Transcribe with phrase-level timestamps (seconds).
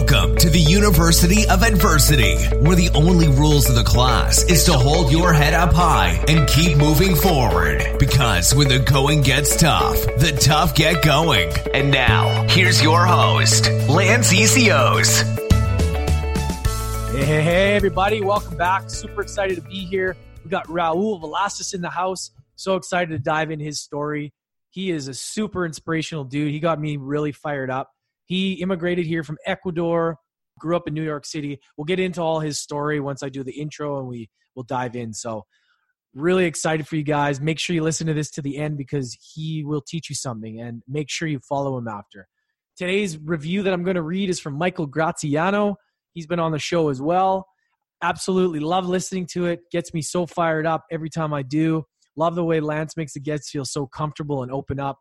[0.00, 4.72] Welcome to the University of Adversity, where the only rules of the class is to
[4.72, 7.84] hold your head up high and keep moving forward.
[7.98, 11.52] Because when the going gets tough, the tough get going.
[11.74, 15.22] And now, here's your host, Lance ECOs.
[17.12, 18.22] Hey, hey, hey, everybody.
[18.22, 18.88] Welcome back.
[18.88, 20.16] Super excited to be here.
[20.42, 22.30] We got Raul Villacis in the house.
[22.56, 24.32] So excited to dive in his story.
[24.70, 26.52] He is a super inspirational dude.
[26.52, 27.92] He got me really fired up.
[28.30, 30.16] He immigrated here from Ecuador,
[30.60, 31.58] grew up in New York City.
[31.76, 34.94] We'll get into all his story once I do the intro and we will dive
[34.94, 35.12] in.
[35.12, 35.46] So,
[36.14, 37.40] really excited for you guys.
[37.40, 40.60] Make sure you listen to this to the end because he will teach you something
[40.60, 42.28] and make sure you follow him after.
[42.76, 45.74] Today's review that I'm going to read is from Michael Graziano.
[46.14, 47.48] He's been on the show as well.
[48.00, 49.58] Absolutely love listening to it.
[49.72, 51.82] Gets me so fired up every time I do.
[52.14, 54.98] Love the way Lance makes the guests feel so comfortable and open up.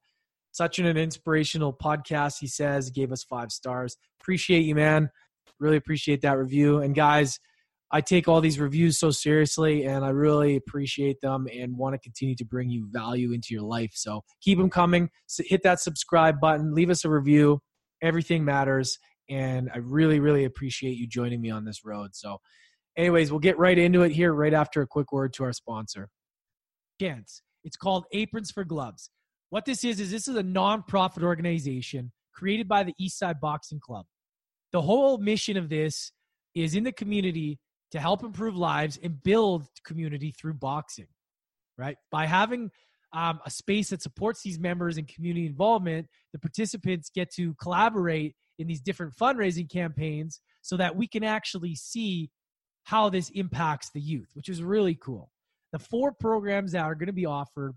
[0.52, 2.90] Such an inspirational podcast, he says.
[2.90, 3.98] Gave us five stars.
[4.22, 5.10] Appreciate you, man.
[5.60, 6.80] Really appreciate that review.
[6.80, 7.40] And guys,
[7.92, 12.00] I take all these reviews so seriously and I really appreciate them and want to
[12.00, 13.92] continue to bring you value into your life.
[13.96, 15.10] So keep them coming.
[15.26, 17.62] So hit that subscribe button, leave us a review.
[18.02, 19.00] Everything matters.
[19.30, 22.12] And I really, really appreciate you joining me on this road.
[22.14, 22.38] So,
[22.98, 26.10] anyways, we'll get right into it here right after a quick word to our sponsor.
[27.00, 27.42] Gantz.
[27.64, 29.10] It's called Aprons for Gloves.
[29.50, 34.06] What this is, is this is a nonprofit organization created by the Eastside Boxing Club.
[34.72, 36.12] The whole mission of this
[36.54, 37.60] is in the community
[37.92, 41.08] to help improve lives and build community through boxing,
[41.78, 41.98] right?
[42.12, 42.70] By having
[43.14, 48.36] um, a space that supports these members and community involvement, the participants get to collaborate
[48.60, 52.30] in these different fundraising campaigns so that we can actually see
[52.84, 55.32] how this impacts the youth, which is really cool.
[55.72, 57.74] The four programs that are going to be offered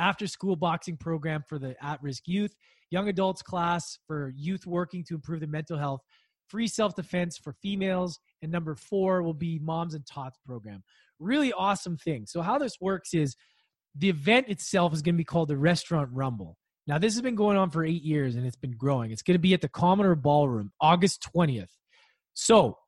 [0.00, 2.56] after school boxing program for the at risk youth,
[2.90, 6.00] young adults class for youth working to improve their mental health,
[6.48, 10.82] free self defense for females, and number four will be moms and tots program.
[11.20, 12.26] Really awesome thing.
[12.26, 13.36] So, how this works is
[13.94, 16.56] the event itself is going to be called the Restaurant Rumble.
[16.86, 19.10] Now, this has been going on for eight years and it's been growing.
[19.10, 21.68] It's going to be at the Commodore Ballroom, August 20th.
[22.34, 22.78] So,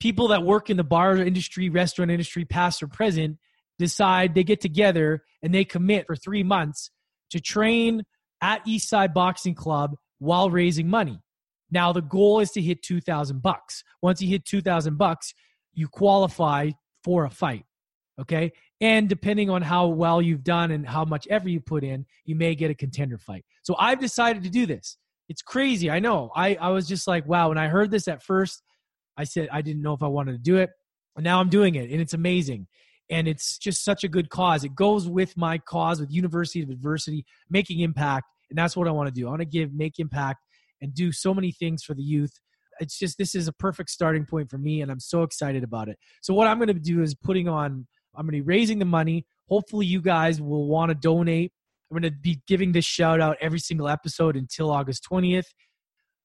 [0.00, 3.38] people that work in the bar industry, restaurant industry, past or present,
[3.78, 6.90] decide they get together and they commit for three months
[7.30, 8.02] to train
[8.40, 11.20] at Eastside Boxing Club while raising money.
[11.70, 13.84] Now the goal is to hit 2000 bucks.
[14.02, 15.34] Once you hit 2000 bucks,
[15.74, 16.70] you qualify
[17.04, 17.64] for a fight.
[18.20, 18.52] Okay?
[18.80, 22.34] And depending on how well you've done and how much effort you put in, you
[22.34, 23.44] may get a contender fight.
[23.62, 24.96] So I've decided to do this.
[25.28, 25.90] It's crazy.
[25.90, 26.30] I know.
[26.34, 27.50] I, I was just like, wow.
[27.50, 28.62] When I heard this at first,
[29.16, 30.70] I said I didn't know if I wanted to do it.
[31.16, 32.68] And now I'm doing it, and it's amazing
[33.10, 34.64] and it's just such a good cause.
[34.64, 38.90] It goes with my cause with University of Adversity, making impact, and that's what I
[38.90, 39.26] want to do.
[39.26, 40.40] I want to give, make impact,
[40.80, 42.32] and do so many things for the youth.
[42.80, 45.88] It's just this is a perfect starting point for me, and I'm so excited about
[45.88, 45.98] it.
[46.22, 47.86] So what I'm going to do is putting on.
[48.14, 49.26] I'm going to be raising the money.
[49.48, 51.52] Hopefully, you guys will want to donate.
[51.90, 55.46] I'm going to be giving this shout out every single episode until August 20th.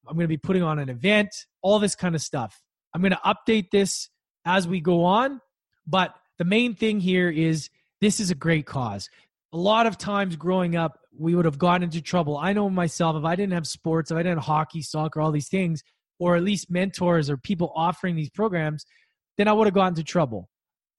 [0.08, 1.30] I'm going to be putting on an event,
[1.62, 2.62] all this kind of stuff.
[2.94, 4.10] I'm going to update this
[4.46, 5.40] as we go on,
[5.88, 7.70] but the main thing here is
[8.02, 9.10] this is a great cause.
[9.54, 12.38] A lot of times growing up, we would have gotten into trouble.
[12.38, 15.32] I know myself, if I didn't have sports, if I didn't have hockey, soccer, all
[15.32, 15.84] these things,
[16.20, 18.86] or at least mentors or people offering these programs,
[19.38, 20.50] then I would have gotten into trouble,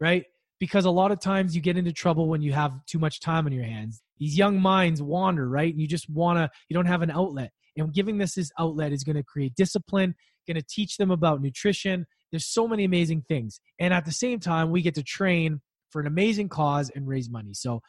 [0.01, 0.25] right?
[0.61, 3.45] Because a lot of times you get into trouble when you have too much time
[3.45, 4.01] on your hands.
[4.17, 5.75] These young minds wander, right?
[5.75, 7.51] You just want to, you don't have an outlet.
[7.77, 10.15] And giving this this outlet is going to create discipline,
[10.47, 13.61] going to teach them about nutrition, there's so many amazing things.
[13.79, 17.31] And at the same time, we get to train for an amazing cause and raise
[17.31, 17.55] money.
[17.55, 17.81] So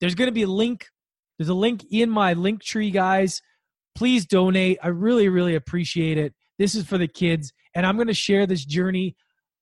[0.00, 0.86] there's going to be a link.
[1.38, 3.42] There's a link in my link tree, guys.
[3.94, 4.78] Please donate.
[4.82, 6.32] I really, really appreciate it.
[6.58, 7.52] This is for the kids.
[7.74, 9.14] And I'm going to share this journey.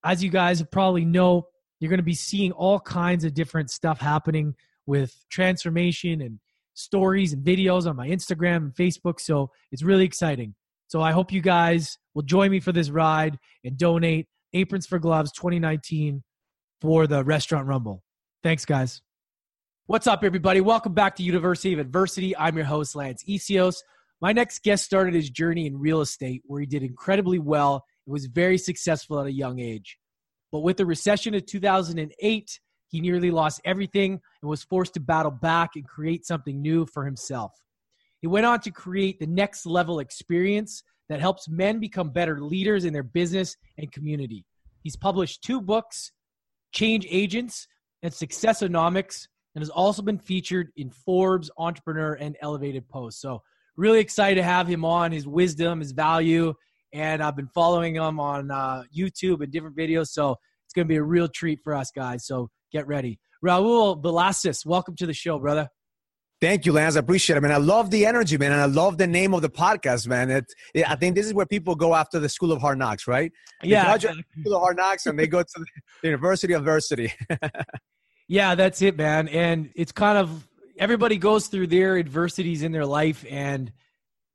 [0.04, 1.48] As you guys probably know,
[1.80, 4.54] you're going to be seeing all kinds of different stuff happening
[4.86, 6.38] with transformation and
[6.74, 9.18] stories and videos on my Instagram and Facebook.
[9.18, 10.54] So it's really exciting.
[10.90, 14.98] So I hope you guys will join me for this ride and donate Aprons for
[14.98, 16.24] Gloves 2019
[16.80, 18.03] for the Restaurant Rumble.
[18.42, 19.00] Thanks, guys.
[19.86, 20.60] What's up, everybody?
[20.60, 22.36] Welcome back to University of Adversity.
[22.36, 23.76] I'm your host, Lance Ecios.
[24.20, 28.12] My next guest started his journey in real estate, where he did incredibly well and
[28.12, 29.97] was very successful at a young age.
[30.50, 35.30] But with the recession of 2008, he nearly lost everything and was forced to battle
[35.30, 37.53] back and create something new for himself.
[38.20, 42.84] He went on to create the next level experience that helps men become better leaders
[42.84, 44.44] in their business and community.
[44.82, 46.12] He's published two books,
[46.72, 47.66] Change Agents
[48.02, 53.20] and Successonomics, and has also been featured in Forbes, Entrepreneur, and Elevated Post.
[53.20, 53.42] So,
[53.76, 56.54] really excited to have him on, his wisdom, his value,
[56.92, 60.08] and I've been following him on uh, YouTube and different videos.
[60.08, 60.36] So
[60.66, 62.26] it's going to be a real treat for us guys.
[62.26, 63.18] So get ready.
[63.44, 65.68] Raul Villacis, welcome to the show, brother.
[66.41, 66.97] Thank you, Lance.
[66.97, 67.53] I appreciate it, man.
[67.53, 70.31] I love the energy, man, and I love the name of the podcast, man.
[70.31, 73.07] It, it I think this is where people go after the School of Hard Knocks,
[73.07, 73.31] right?
[73.63, 75.66] They yeah, School of Hard Knocks, and they go to the
[76.09, 77.13] University of Adversity.
[78.28, 79.28] yeah, that's it, man.
[79.28, 80.48] And it's kind of
[80.78, 83.71] everybody goes through their adversities in their life, and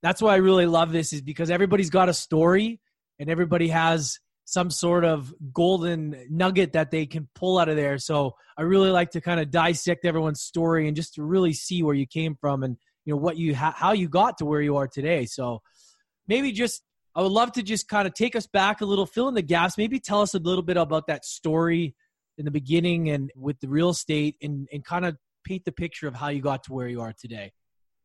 [0.04, 2.80] that's why I really love this is because everybody's got a story,
[3.18, 7.97] and everybody has some sort of golden nugget that they can pull out of there.
[7.97, 11.81] So I really like to kind of dissect everyone's story and just to really see
[11.83, 14.77] where you came from and you know what you how you got to where you
[14.77, 15.25] are today.
[15.25, 15.62] So
[16.27, 16.83] maybe just
[17.15, 19.42] I would love to just kind of take us back a little, fill in the
[19.42, 21.95] gaps, maybe tell us a little bit about that story
[22.38, 26.07] in the beginning and with the real estate and and kind of paint the picture
[26.07, 27.51] of how you got to where you are today.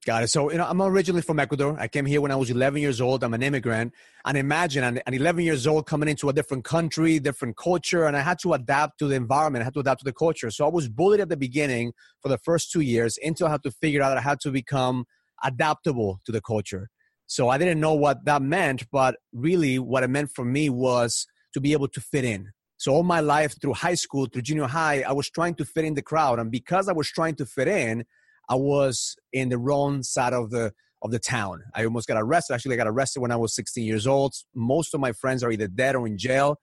[0.07, 0.29] Got it.
[0.29, 1.77] So, you know, I'm originally from Ecuador.
[1.79, 3.23] I came here when I was 11 years old.
[3.23, 3.93] I'm an immigrant.
[4.25, 8.21] And imagine I'm 11 years old coming into a different country, different culture, and I
[8.21, 9.61] had to adapt to the environment.
[9.61, 10.51] I had to adapt to the culture.
[10.51, 11.93] So I was bullied at the beginning
[12.23, 15.05] for the first two years until I had to figure out had to become
[15.45, 16.89] adaptable to the culture.
[17.27, 21.27] So I didn't know what that meant, but really what it meant for me was
[21.53, 22.53] to be able to fit in.
[22.79, 25.85] So all my life through high school, through junior high, I was trying to fit
[25.85, 26.39] in the crowd.
[26.39, 28.07] And because I was trying to fit in,
[28.51, 31.63] I was in the wrong side of the of the town.
[31.75, 32.53] I almost got arrested.
[32.53, 34.35] Actually, I got arrested when I was 16 years old.
[34.55, 36.59] Most of my friends are either dead or in jail.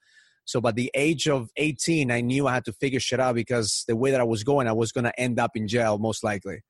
[0.45, 3.84] So by the age of 18, I knew I had to figure shit out because
[3.88, 6.24] the way that I was going, I was going to end up in jail most
[6.24, 6.62] likely.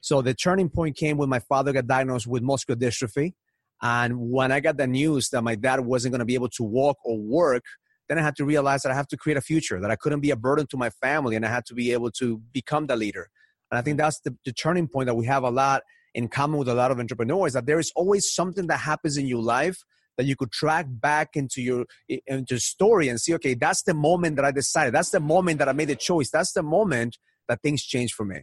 [0.00, 3.34] So the turning point came when my father got diagnosed with muscular dystrophy.
[3.82, 6.62] And when I got the news that my dad wasn't going to be able to
[6.62, 7.64] walk or work,
[8.08, 10.20] then I had to realize that I have to create a future, that I couldn't
[10.20, 12.96] be a burden to my family, and I had to be able to become the
[12.96, 13.28] leader.
[13.72, 15.82] And I think that's the, the turning point that we have a lot
[16.14, 19.26] in common with a lot of entrepreneurs that there is always something that happens in
[19.26, 19.78] your life
[20.18, 21.86] that you could track back into your
[22.26, 24.92] into story and see okay that's the moment that i decided.
[24.92, 26.30] That's the moment that i made a choice.
[26.30, 27.16] That's the moment
[27.48, 28.42] that things changed for me.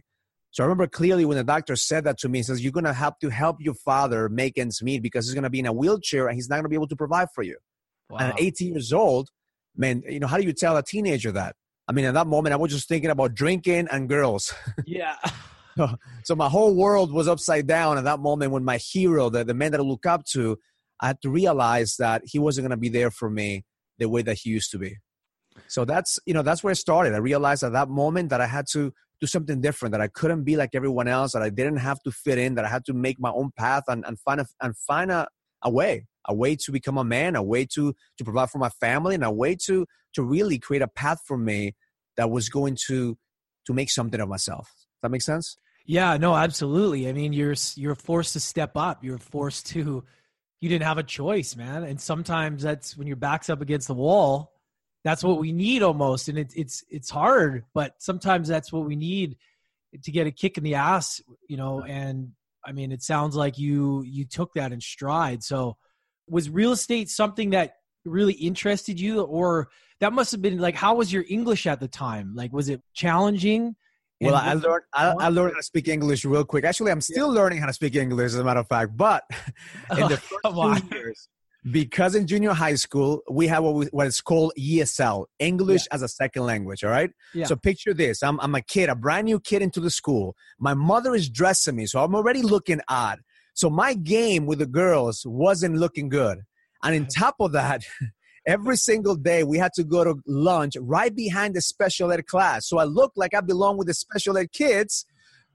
[0.50, 2.84] So i remember clearly when the doctor said that to me he says you're going
[2.84, 5.66] to have to help your father make ends meet because he's going to be in
[5.66, 7.58] a wheelchair and he's not going to be able to provide for you.
[8.10, 8.18] Wow.
[8.18, 9.28] and at 18 years old
[9.76, 11.54] man you know how do you tell a teenager that
[11.90, 14.54] I mean, at that moment, I was just thinking about drinking and girls.
[14.86, 15.16] Yeah.
[16.24, 19.54] so my whole world was upside down at that moment when my hero, the, the
[19.54, 20.56] man that I look up to,
[21.00, 23.64] I had to realize that he wasn't going to be there for me
[23.98, 24.98] the way that he used to be.
[25.66, 27.12] So that's, you know, that's where it started.
[27.12, 30.44] I realized at that moment that I had to do something different, that I couldn't
[30.44, 32.92] be like everyone else, that I didn't have to fit in, that I had to
[32.92, 35.26] make my own path and, and find, a, and find a,
[35.62, 38.68] a way, a way to become a man, a way to, to provide for my
[38.68, 41.74] family, and a way to, to really create a path for me
[42.16, 43.16] that was going to
[43.66, 44.66] to make something of myself.
[44.66, 45.56] Does that make sense?
[45.86, 47.08] Yeah, no, absolutely.
[47.08, 49.02] I mean, you're you're forced to step up.
[49.02, 50.04] You're forced to.
[50.60, 51.84] You didn't have a choice, man.
[51.84, 54.52] And sometimes that's when your back's up against the wall.
[55.02, 58.96] That's what we need almost, and it's it's it's hard, but sometimes that's what we
[58.96, 59.36] need
[60.02, 61.82] to get a kick in the ass, you know.
[61.82, 62.32] And
[62.64, 65.42] I mean, it sounds like you you took that in stride.
[65.42, 65.78] So,
[66.30, 67.74] was real estate something that
[68.04, 69.68] really interested you, or
[70.00, 72.34] that must have been like how was your english at the time?
[72.34, 73.76] Like was it challenging?
[74.20, 76.64] Well i learned I, I, learned how to speak english real quick.
[76.64, 77.40] Actually i'm still yeah.
[77.40, 79.24] learning how to speak english as a matter of fact but
[79.96, 81.28] in the oh, first two years
[81.70, 85.94] because in junior high school we have what, we, what is called esl english yeah.
[85.94, 87.10] as a second language all right?
[87.32, 87.46] Yeah.
[87.46, 90.36] so picture this I'm, I'm a kid a brand new kid into the school.
[90.58, 93.20] My mother is dressing me so i'm already looking odd
[93.60, 96.38] so my game with the girls wasn't looking good
[96.82, 97.82] and on top of that
[98.46, 102.66] every single day we had to go to lunch right behind the special ed class.
[102.66, 105.04] So I looked like I belong with the special ed kids.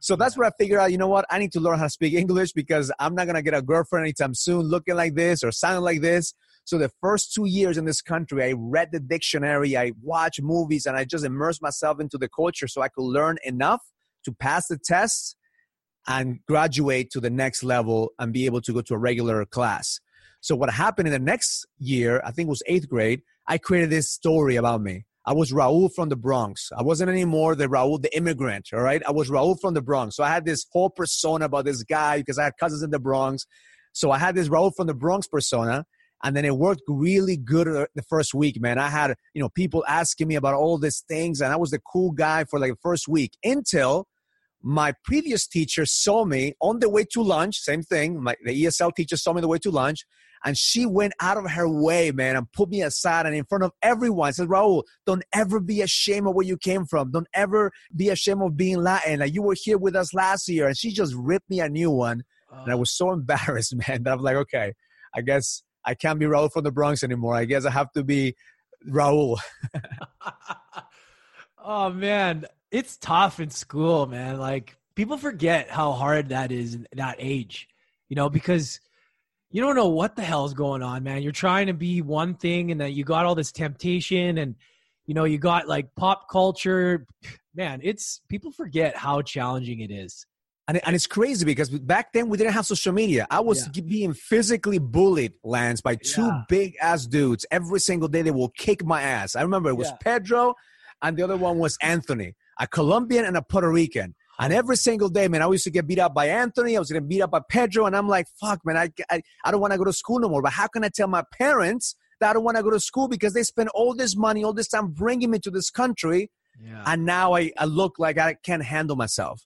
[0.01, 1.25] So that's where I figured out, you know what?
[1.31, 3.61] I need to learn how to speak English because I'm not going to get a
[3.63, 6.35] girlfriend anytime soon looking like this or sounding like this.
[6.63, 10.85] So the first two years in this country, I read the dictionary, I watched movies,
[10.85, 13.81] and I just immersed myself into the culture so I could learn enough
[14.25, 15.35] to pass the test
[16.07, 19.99] and graduate to the next level and be able to go to a regular class.
[20.41, 23.89] So what happened in the next year, I think it was eighth grade, I created
[23.89, 25.05] this story about me.
[25.27, 26.69] I was Raul from the Bronx.
[26.77, 29.01] I wasn't anymore the Raul, the immigrant, all right?
[29.07, 30.15] I was Raul from the Bronx.
[30.15, 32.99] So I had this whole persona about this guy because I had cousins in the
[32.99, 33.47] Bronx.
[33.91, 35.85] So I had this Raul from the Bronx persona.
[36.23, 38.77] And then it worked really good the first week, man.
[38.77, 41.41] I had, you know, people asking me about all these things.
[41.41, 44.07] And I was the cool guy for like the first week until
[44.67, 47.59] my previous teacher saw me on the way to lunch.
[47.59, 48.21] Same thing.
[48.21, 50.05] My, the ESL teacher saw me on the way to lunch
[50.43, 53.63] and she went out of her way, man, and put me aside and in front
[53.63, 57.11] of everyone said, Raul, don't ever be ashamed of where you came from.
[57.11, 59.19] Don't ever be ashamed of being Latin.
[59.19, 60.65] Like you were here with us last year.
[60.65, 62.23] And she just ripped me a new one.
[62.51, 64.73] And I was so embarrassed, man, that I'm like, okay,
[65.13, 67.35] I guess I can't be Raul from the Bronx anymore.
[67.35, 68.35] I guess I have to be
[68.89, 69.37] Raul.
[71.63, 72.45] oh man,
[72.75, 74.37] it's tough in school, man.
[74.37, 77.69] Like people forget how hard that is in that age,
[78.09, 78.81] you know, because
[79.49, 81.23] you don't know what the hell's going on, man.
[81.23, 84.55] You're trying to be one thing and then you got all this temptation and
[85.05, 87.07] you know, you got like pop culture.
[87.53, 90.25] Man, it's people forget how challenging it is.
[90.67, 93.25] And, and it's crazy because back then we didn't have social media.
[93.29, 93.83] I was yeah.
[93.83, 96.41] being physically bullied, Lance, by two yeah.
[96.49, 98.23] big ass dudes every single day.
[98.23, 99.37] They will kick my ass.
[99.37, 99.97] I remember it was yeah.
[100.01, 100.55] Pedro,
[101.01, 104.15] and the other one was Anthony, a Colombian and a Puerto Rican.
[104.37, 106.75] And every single day, man, I used to get beat up by Anthony.
[106.75, 107.85] I was getting beat up by Pedro.
[107.85, 110.27] And I'm like, fuck, man, I, I, I don't want to go to school no
[110.27, 110.41] more.
[110.41, 113.07] But how can I tell my parents that I don't want to go to school
[113.07, 116.31] because they spend all this money, all this time bringing me to this country.
[116.63, 116.83] Yeah.
[116.85, 119.45] And now I, I look like I can't handle myself.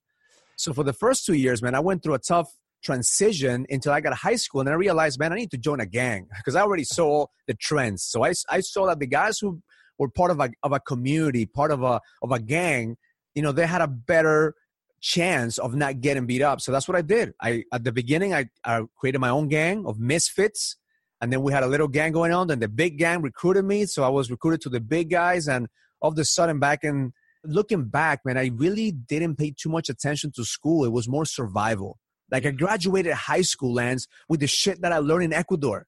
[0.55, 2.51] So for the first two years, man, I went through a tough
[2.83, 4.61] transition until I got to high school.
[4.61, 7.53] And I realized, man, I need to join a gang because I already saw the
[7.53, 8.03] trends.
[8.03, 9.61] So I, I saw that the guys who
[9.99, 12.97] were part of a, of a community, part of a, of a gang,
[13.35, 14.55] you know, they had a better
[15.01, 16.61] chance of not getting beat up.
[16.61, 17.33] So that's what I did.
[17.41, 20.77] I at the beginning I, I created my own gang of misfits,
[21.21, 22.47] and then we had a little gang going on.
[22.47, 25.47] Then the big gang recruited me, so I was recruited to the big guys.
[25.47, 25.67] And
[26.01, 27.13] all of a sudden, back in
[27.43, 30.85] looking back, man, I really didn't pay too much attention to school.
[30.85, 31.99] It was more survival.
[32.31, 35.87] Like I graduated high school, Lance, with the shit that I learned in Ecuador.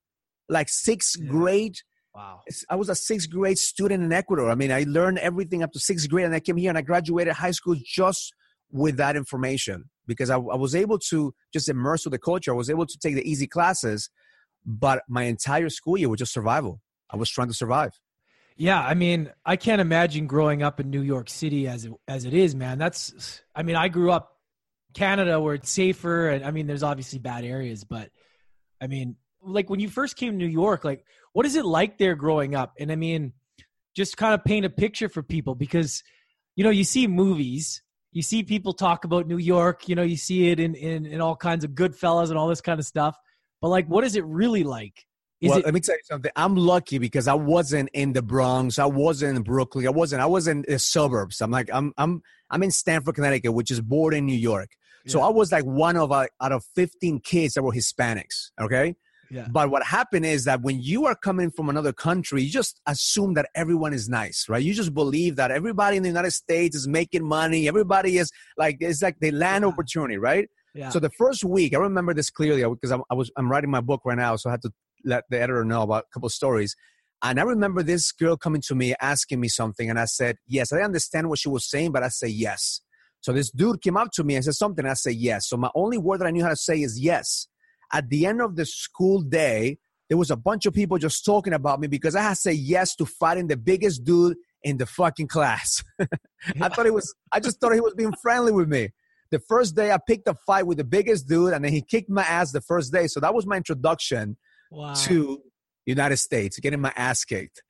[0.49, 1.29] Like sixth yeah.
[1.29, 1.77] grade.
[2.13, 2.41] Wow.
[2.69, 4.51] I was a sixth grade student in Ecuador.
[4.51, 6.81] I mean, I learned everything up to sixth grade, and I came here and I
[6.81, 8.33] graduated high school just
[8.71, 12.51] with that information because I, I, was able to just immerse with the culture.
[12.51, 14.09] I was able to take the easy classes,
[14.65, 16.81] but my entire school year was just survival.
[17.09, 17.91] I was trying to survive.
[18.57, 22.25] Yeah, I mean, I can't imagine growing up in New York City as it, as
[22.25, 22.77] it is, man.
[22.77, 24.37] That's, I mean, I grew up
[24.93, 28.09] Canada where it's safer, and I mean, there's obviously bad areas, but
[28.81, 31.97] I mean, like when you first came to New York, like what is it like
[31.97, 32.73] there growing up?
[32.79, 33.33] And I mean,
[33.95, 36.03] just kind of paint a picture for people because
[36.55, 37.81] you know you see movies
[38.11, 41.21] you see people talk about New York, you know, you see it in, in, in
[41.21, 43.17] all kinds of Goodfellas and all this kind of stuff.
[43.61, 45.05] But like, what is it really like?
[45.39, 46.31] Is well, it- let me tell you something.
[46.35, 48.79] I'm lucky because I wasn't in the Bronx.
[48.79, 49.87] I wasn't in Brooklyn.
[49.87, 50.21] I wasn't.
[50.21, 51.41] I was in the suburbs.
[51.41, 54.69] I'm like I'm I'm I'm in Stamford, Connecticut, which is bordering New York.
[55.05, 55.13] Yeah.
[55.13, 58.51] So I was like one of uh, out of 15 kids that were Hispanics.
[58.59, 58.95] Okay.
[59.31, 59.47] Yeah.
[59.49, 63.33] But what happened is that when you are coming from another country, you just assume
[63.35, 64.61] that everyone is nice, right?
[64.61, 67.69] You just believe that everybody in the United States is making money.
[67.69, 69.69] Everybody is like, it's like the land yeah.
[69.69, 70.49] opportunity, right?
[70.75, 70.89] Yeah.
[70.89, 73.71] So the first week, I remember this clearly uh, because I'm, I was, I'm writing
[73.71, 74.35] my book right now.
[74.35, 74.71] So I had to
[75.05, 76.75] let the editor know about a couple of stories.
[77.23, 79.89] And I remember this girl coming to me asking me something.
[79.89, 82.81] And I said, yes, I understand what she was saying, but I say yes.
[83.21, 84.83] So this dude came up to me and said something.
[84.83, 85.47] And I said yes.
[85.47, 87.47] So my only word that I knew how to say is yes
[87.91, 89.77] at the end of the school day,
[90.09, 92.95] there was a bunch of people just talking about me because I had said yes
[92.97, 95.83] to fighting the biggest dude in the fucking class.
[96.61, 98.89] I thought he was, I just thought he was being friendly with me.
[99.31, 102.09] The first day I picked a fight with the biggest dude and then he kicked
[102.09, 103.07] my ass the first day.
[103.07, 104.35] So that was my introduction
[104.69, 104.93] wow.
[104.93, 105.41] to
[105.85, 107.63] United States, getting my ass kicked.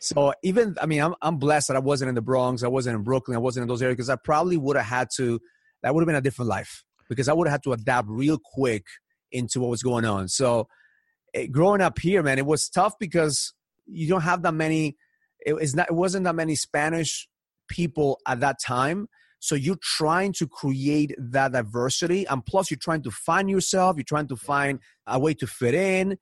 [0.00, 2.96] So even, I mean, I'm, I'm blessed that I wasn't in the Bronx, I wasn't
[2.96, 5.38] in Brooklyn, I wasn't in those areas because I probably would have had to,
[5.82, 8.38] that would have been a different life because I would have had to adapt real
[8.42, 8.84] quick
[9.32, 10.28] into what was going on.
[10.28, 10.68] So
[11.32, 13.52] it, growing up here, man, it was tough because
[13.86, 14.96] you don't have that many.
[15.44, 15.88] It was not.
[15.90, 17.28] It wasn't that many Spanish
[17.68, 19.08] people at that time.
[19.40, 23.96] So you're trying to create that diversity, and plus you're trying to find yourself.
[23.96, 26.18] You're trying to find a way to fit in,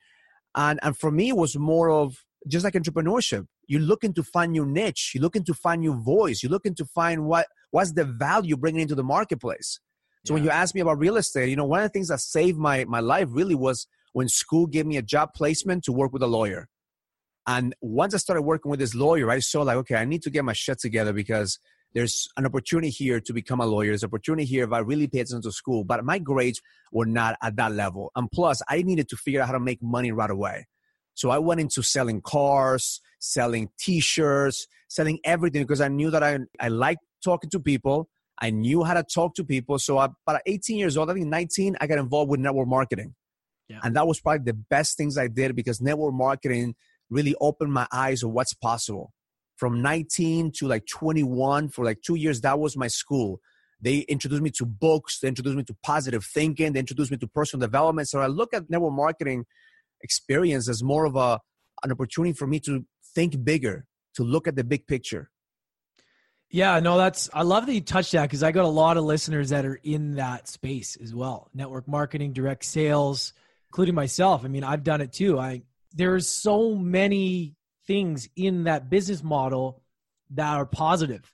[0.55, 3.47] and and for me, it was more of just like entrepreneurship.
[3.67, 5.13] You're looking to find your niche.
[5.15, 6.43] You're looking to find your voice.
[6.43, 9.81] You're looking to find what what's the value bringing into the marketplace.
[10.25, 10.35] So yeah.
[10.35, 12.59] when you ask me about real estate, you know, one of the things that saved
[12.59, 16.23] my my life really was when school gave me a job placement to work with
[16.23, 16.69] a lawyer.
[17.47, 20.31] And once I started working with this lawyer, I saw like, okay, I need to
[20.31, 21.59] get my shit together because
[21.95, 23.89] there's an opportunity here to become a lawyer.
[23.89, 25.85] There's an opportunity here if I really pay attention to school.
[25.85, 26.61] But my grades
[26.93, 28.13] were not at that level.
[28.15, 30.67] And plus, I needed to figure out how to make money right away.
[31.15, 36.39] So I went into selling cars, selling t-shirts, selling everything because I knew that I,
[36.61, 38.09] I liked talking to people.
[38.41, 39.79] I knew how to talk to people.
[39.79, 43.15] So I, about 18 years old, I think 19, I got involved with network marketing.
[43.69, 43.81] Yeah.
[43.83, 46.75] And that was probably the best things I did because network marketing
[47.11, 49.13] really opened my eyes of what's possible.
[49.57, 53.41] From 19 to like 21, for like two years, that was my school.
[53.81, 57.27] They introduced me to books, they introduced me to positive thinking, they introduced me to
[57.27, 58.09] personal development.
[58.09, 59.45] So I look at network marketing
[60.03, 61.41] experience as more of a
[61.83, 65.31] an opportunity for me to think bigger, to look at the big picture.
[66.51, 69.05] Yeah, no, that's I love that you touched that because I got a lot of
[69.05, 71.49] listeners that are in that space as well.
[71.55, 73.33] Network marketing, direct sales,
[73.69, 74.45] including myself.
[74.45, 75.39] I mean, I've done it too.
[75.39, 75.63] I
[75.95, 77.55] there's so many
[77.87, 79.83] things in that business model
[80.31, 81.33] that are positive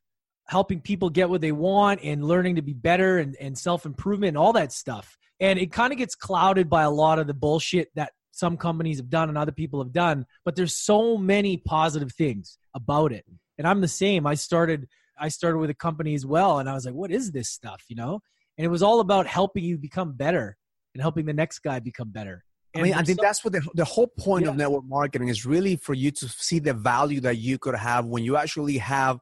[0.48, 4.38] helping people get what they want and learning to be better and, and self-improvement and
[4.38, 7.90] all that stuff and it kind of gets clouded by a lot of the bullshit
[7.94, 12.12] that some companies have done and other people have done but there's so many positive
[12.12, 13.24] things about it
[13.58, 16.74] and i'm the same i started i started with a company as well and i
[16.74, 18.20] was like what is this stuff you know
[18.58, 20.56] and it was all about helping you become better
[20.94, 22.44] and helping the next guy become better
[22.74, 24.50] I mean, I think that's what the, the whole point yeah.
[24.50, 28.04] of network marketing is really for you to see the value that you could have
[28.04, 29.18] when you actually have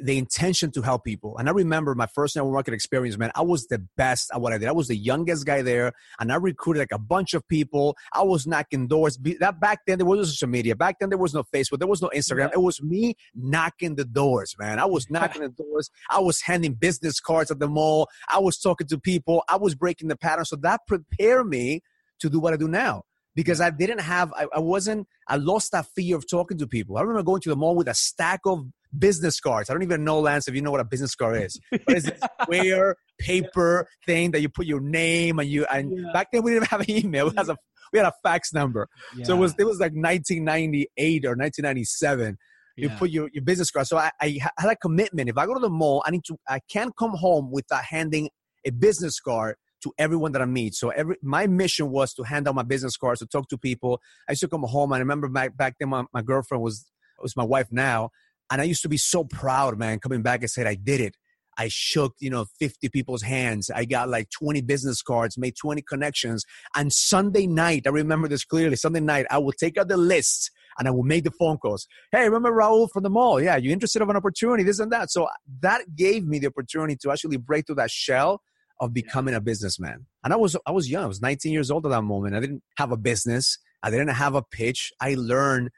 [0.00, 1.36] the intention to help people.
[1.38, 4.52] And I remember my first network marketing experience, man, I was the best at what
[4.52, 4.68] I did.
[4.68, 7.96] I was the youngest guy there and I recruited like a bunch of people.
[8.12, 9.18] I was knocking doors.
[9.40, 10.76] That back then there was no social media.
[10.76, 11.78] Back then there was no Facebook.
[11.78, 12.52] There was no Instagram.
[12.52, 14.78] It was me knocking the doors, man.
[14.78, 15.90] I was knocking the doors.
[16.10, 18.08] I was handing business cards at the mall.
[18.28, 19.44] I was talking to people.
[19.48, 20.44] I was breaking the pattern.
[20.44, 21.82] So that prepared me
[22.20, 25.72] to do what I do now because I didn't have, I, I, wasn't, I lost
[25.72, 26.96] that fear of talking to people.
[26.96, 29.70] I remember going to the mall with a stack of business cards.
[29.70, 31.58] I don't even know, Lance, if you know what a business card is.
[31.70, 36.12] But it's this square paper thing that you put your name and you, and yeah.
[36.12, 37.30] back then we didn't have an email.
[37.30, 37.56] We had a,
[37.92, 38.88] we had a fax number.
[39.16, 39.24] Yeah.
[39.24, 42.38] So it was, it was like 1998 or 1997
[42.76, 42.98] you yeah.
[42.98, 43.86] put your, your business card.
[43.86, 45.30] So I, I had a commitment.
[45.30, 48.28] If I go to the mall, I need to, I can't come home without handing
[48.66, 50.74] a business card to everyone that I meet.
[50.74, 54.00] So every my mission was to hand out my business cards, to talk to people.
[54.28, 54.92] I used to come home.
[54.92, 56.86] I remember back back then my, my girlfriend was
[57.20, 58.10] was my wife now.
[58.50, 61.16] And I used to be so proud, man, coming back and said, I did it.
[61.58, 63.70] I shook, you know, 50 people's hands.
[63.70, 66.44] I got like 20 business cards, made 20 connections.
[66.74, 68.76] And Sunday night, I remember this clearly.
[68.76, 71.86] Sunday night, I would take out the list and I would make the phone calls.
[72.12, 73.40] Hey, remember Raul from the mall?
[73.40, 75.10] Yeah, you interested of an opportunity, this and that.
[75.10, 75.28] So
[75.60, 78.42] that gave me the opportunity to actually break through that shell
[78.80, 80.06] of becoming a businessman.
[80.22, 81.04] And I was I was young.
[81.04, 82.34] I was 19 years old at that moment.
[82.34, 83.58] I didn't have a business.
[83.82, 84.92] I didn't have a pitch.
[85.00, 85.70] I learned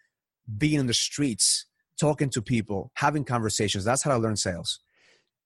[0.56, 1.66] being in the streets,
[1.98, 3.84] talking to people, having conversations.
[3.84, 4.80] That's how I learned sales.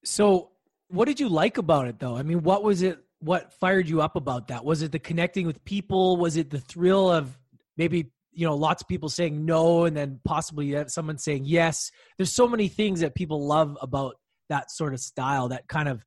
[0.05, 0.51] So,
[0.89, 2.17] what did you like about it though?
[2.17, 4.65] I mean, what was it what fired you up about that?
[4.65, 6.17] Was it the connecting with people?
[6.17, 7.39] Was it the thrill of
[7.77, 11.91] maybe you know lots of people saying no and then possibly uh, someone saying yes
[12.17, 14.15] there's so many things that people love about
[14.49, 16.03] that sort of style that kind of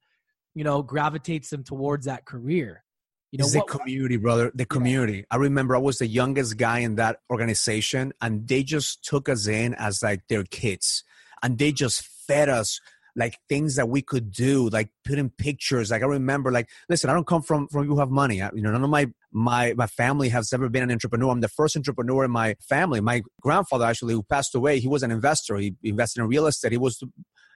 [0.55, 2.83] you know, gravitates them towards that career.
[3.31, 4.51] You know, it's what, the community, brother.
[4.53, 5.17] The community.
[5.17, 5.23] Yeah.
[5.31, 9.47] I remember I was the youngest guy in that organization, and they just took us
[9.47, 11.03] in as like their kids,
[11.43, 12.79] and they just fed us
[13.15, 15.89] like things that we could do, like putting pictures.
[15.89, 18.41] Like I remember, like listen, I don't come from from you have money.
[18.41, 21.29] I, you know, none of my my my family has ever been an entrepreneur.
[21.29, 22.99] I'm the first entrepreneur in my family.
[23.01, 25.57] My grandfather actually, who passed away, he was an investor.
[25.57, 26.73] He invested in real estate.
[26.73, 27.01] He was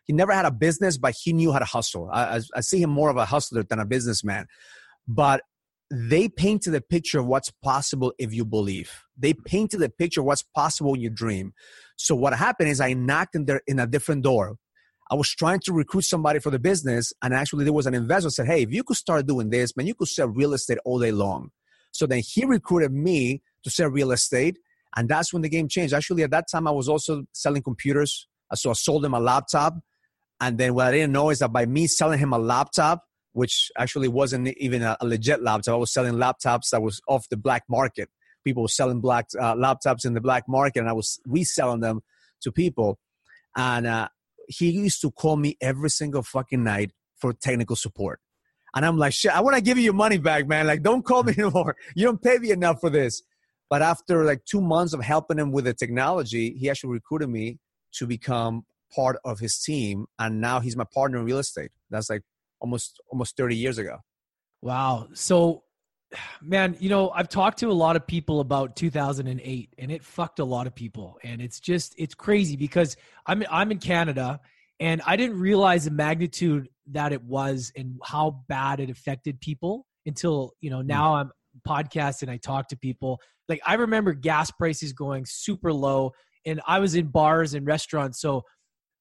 [0.05, 2.09] he never had a business, but he knew how to hustle.
[2.11, 4.47] I, I, I see him more of a hustler than a businessman.
[5.07, 5.41] But
[5.91, 8.91] they painted a picture of what's possible if you believe.
[9.17, 11.53] They painted a picture of what's possible when you dream.
[11.95, 14.57] So what happened is I knocked in there in a different door.
[15.11, 18.29] I was trying to recruit somebody for the business, and actually there was an investor
[18.29, 20.99] said, "Hey, if you could start doing this, man, you could sell real estate all
[20.99, 21.49] day long."
[21.91, 24.59] So then he recruited me to sell real estate,
[24.95, 25.95] and that's when the game changed.
[25.95, 28.27] Actually, at that time, I was also selling computers.
[28.53, 29.79] So I sold him a laptop,
[30.39, 33.71] and then what I didn't know is that by me selling him a laptop, which
[33.77, 37.63] actually wasn't even a, legit laptop, I was selling laptops that was off the black
[37.69, 38.09] market.
[38.43, 42.01] People were selling black uh, laptops in the black market, and I was reselling them
[42.41, 42.99] to people.
[43.55, 44.07] And uh,
[44.47, 48.19] he used to call me every single fucking night for technical support.
[48.75, 50.67] And I'm like, shit, I want to give you your money back, man.
[50.67, 51.75] Like, don't call me anymore.
[51.95, 53.21] You don't pay me enough for this.
[53.69, 57.59] But after like two months of helping him with the technology, he actually recruited me
[57.93, 62.09] to become part of his team and now he's my partner in real estate that's
[62.09, 62.23] like
[62.59, 63.97] almost almost 30 years ago.
[64.61, 65.07] Wow.
[65.13, 65.63] So
[66.41, 70.39] man you know i've talked to a lot of people about 2008 and it fucked
[70.39, 71.19] a lot of people.
[71.23, 74.39] And it's just it's crazy because i'm i'm in canada
[74.79, 79.85] and i didn't realize the magnitude that it was and how bad it affected people
[80.05, 80.87] until you know hmm.
[80.87, 81.31] now i'm
[81.67, 83.19] podcast and i talk to people.
[83.47, 86.13] Like i remember gas prices going super low
[86.45, 88.19] and i was in bars and restaurants.
[88.19, 88.43] So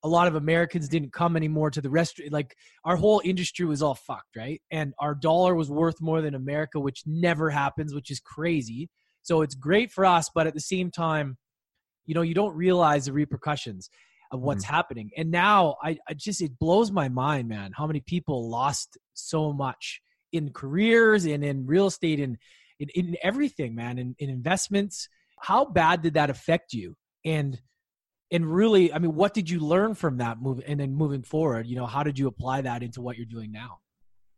[0.03, 2.33] a lot of Americans didn't come anymore to the restaurant.
[2.33, 4.63] Like our whole industry was all fucked, right?
[4.71, 8.89] And our dollar was worth more than America, which never happens, which is crazy.
[9.23, 11.37] So it's great for us, but at the same time,
[12.07, 13.91] you know, you don't realize the repercussions
[14.31, 15.11] of what's mm happening.
[15.17, 19.53] And now I, I just it blows my mind, man, how many people lost so
[19.53, 22.37] much in careers and in real estate and
[22.79, 25.09] in, in everything, man, in, in investments.
[25.41, 26.97] How bad did that affect you?
[27.25, 27.59] And
[28.31, 31.67] and really i mean what did you learn from that move and then moving forward
[31.67, 33.79] you know how did you apply that into what you're doing now?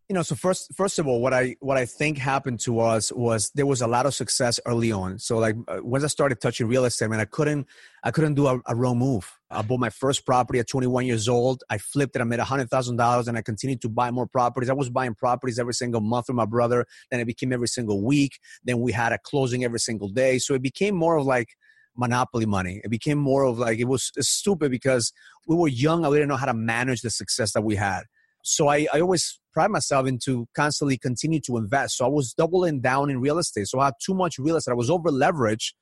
[0.08, 3.12] You know so first first of all what i what i think happened to us
[3.12, 5.20] was there was a lot of success early on.
[5.20, 7.68] So like uh, once i started touching real estate man i couldn't
[8.02, 9.38] i couldn't do a, a wrong move.
[9.52, 11.62] I bought my first property at 21 years old.
[11.70, 12.22] I flipped it.
[12.22, 14.68] I made $100000 and i continued to buy more properties.
[14.68, 16.86] I was buying properties every single month with my brother.
[17.12, 18.40] Then it became every single week.
[18.64, 20.38] Then we had a closing every single day.
[20.38, 21.56] So it became more of like
[21.96, 25.12] monopoly money it became more of like it was stupid because
[25.46, 28.02] we were young and we didn't know how to manage the success that we had
[28.42, 31.96] so I, I always pride myself into constantly continue to invest.
[31.96, 33.68] So I was doubling down in real estate.
[33.68, 34.72] So I had too much real estate.
[34.72, 35.72] I was over leveraged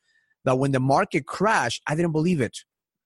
[0.44, 2.56] that when the market crashed, I didn't believe it.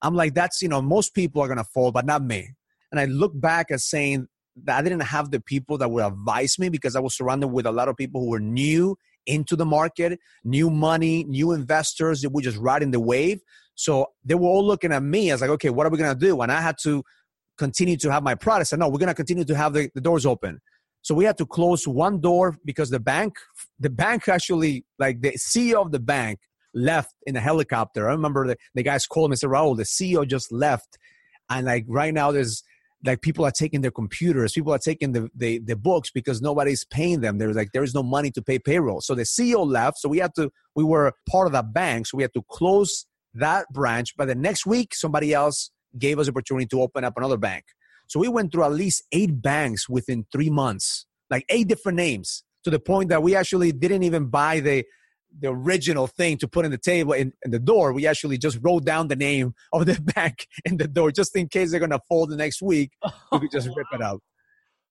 [0.01, 2.51] I'm like, that's, you know, most people are to fall, but not me.
[2.91, 4.27] And I look back at saying
[4.65, 7.67] that I didn't have the people that would advise me because I was surrounded with
[7.67, 12.30] a lot of people who were new into the market, new money, new investors that
[12.30, 13.40] were just riding the wave.
[13.74, 16.40] So they were all looking at me as like, okay, what are we to do?
[16.40, 17.02] And I had to
[17.58, 18.62] continue to have my product.
[18.62, 20.61] I said, no, we're to continue to have the, the doors open.
[21.02, 23.35] So we had to close one door because the bank,
[23.80, 26.38] the bank actually, like the CEO of the bank
[26.74, 28.08] left in a helicopter.
[28.08, 30.96] I remember the, the guys called me and said, Raul, the CEO just left.
[31.50, 32.62] And like right now there's
[33.05, 36.85] like people are taking their computers, people are taking the, the, the books because nobody's
[36.85, 37.38] paying them.
[37.38, 39.01] There's like, there is no money to pay payroll.
[39.01, 39.99] So the CEO left.
[39.99, 42.07] So we had to, we were part of that bank.
[42.07, 44.15] So we had to close that branch.
[44.17, 47.65] But the next week, somebody else gave us opportunity to open up another bank.
[48.07, 52.45] So we went through at least eight banks within three months, like eight different names,
[52.65, 54.85] to the point that we actually didn't even buy the
[55.40, 57.92] the original thing to put in the table in, in the door.
[57.92, 61.49] We actually just wrote down the name of the bank in the door just in
[61.49, 62.92] case they're gonna fold the next week.
[63.31, 64.23] we could just rip it out.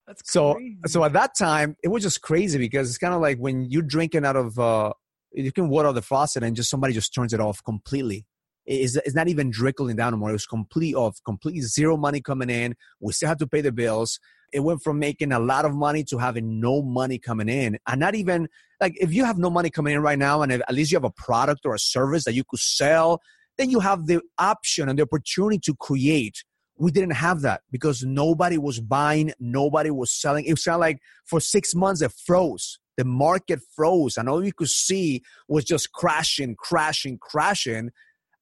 [0.08, 0.77] That's so crazy.
[0.88, 3.84] so at that time it was just crazy because it's kind of like when you're
[3.84, 4.91] drinking out of uh
[5.32, 8.25] you can water the faucet and just somebody just turns it off completely
[8.65, 10.30] is it's not even trickling down anymore.
[10.30, 12.75] It was complete off, completely zero money coming in.
[12.99, 14.19] We still had to pay the bills.
[14.54, 17.99] It went from making a lot of money to having no money coming in, and
[17.99, 18.49] not even
[18.81, 21.05] like if you have no money coming in right now, and at least you have
[21.05, 23.21] a product or a service that you could sell,
[23.57, 26.43] then you have the option and the opportunity to create.
[26.77, 30.45] We didn't have that because nobody was buying, nobody was selling.
[30.45, 32.79] It was kind of like for six months it froze.
[32.97, 37.91] The market froze, and all you could see was just crashing, crashing, crashing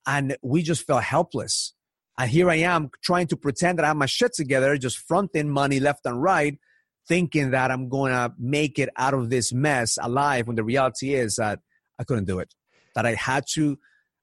[0.09, 1.73] and we just felt helpless.
[2.17, 5.49] And here I am trying to pretend that I have my shit together, just fronting
[5.49, 6.57] money left and right,
[7.09, 10.47] thinking that I'm going to make it out of this mess alive.
[10.47, 11.59] When the reality is that
[11.99, 12.53] I couldn't do it.
[12.95, 13.77] That I had to,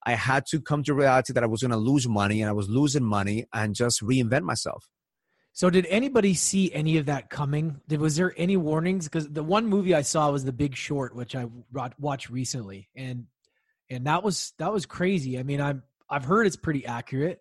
[0.06, 2.52] I had to come to reality that I was going to lose money, and I
[2.52, 4.88] was losing money, and just reinvent myself.
[5.52, 7.80] So, did anybody see any of that coming?
[7.88, 9.04] Did, was there any warnings?
[9.04, 11.46] Because the one movie I saw was The Big Short, which I
[11.98, 13.26] watched recently, and
[13.90, 15.38] and that was that was crazy.
[15.38, 17.40] I mean, I'm I've heard it's pretty accurate.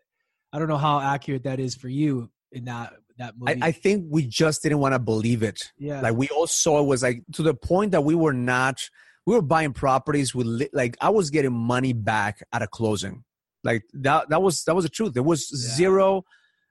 [0.54, 3.62] I don't know how accurate that is for you in that that movie.
[3.62, 5.72] I, I think we just didn't want to believe it.
[5.78, 8.82] Yeah, like we all saw it was like to the point that we were not.
[9.26, 13.24] We were buying properties with like I was getting money back at a closing.
[13.64, 15.14] Like that that was that was the truth.
[15.14, 15.76] There was yeah.
[15.76, 16.26] zero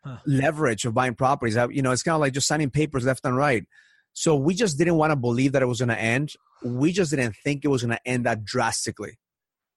[0.05, 0.19] huh.
[0.27, 1.57] leverage of buying properties.
[1.71, 3.65] You know, it's kind of like just signing papers left and right.
[4.13, 6.35] So we just didn't want to believe that it was going to end.
[6.63, 9.19] We just didn't think it was going to end that drastically.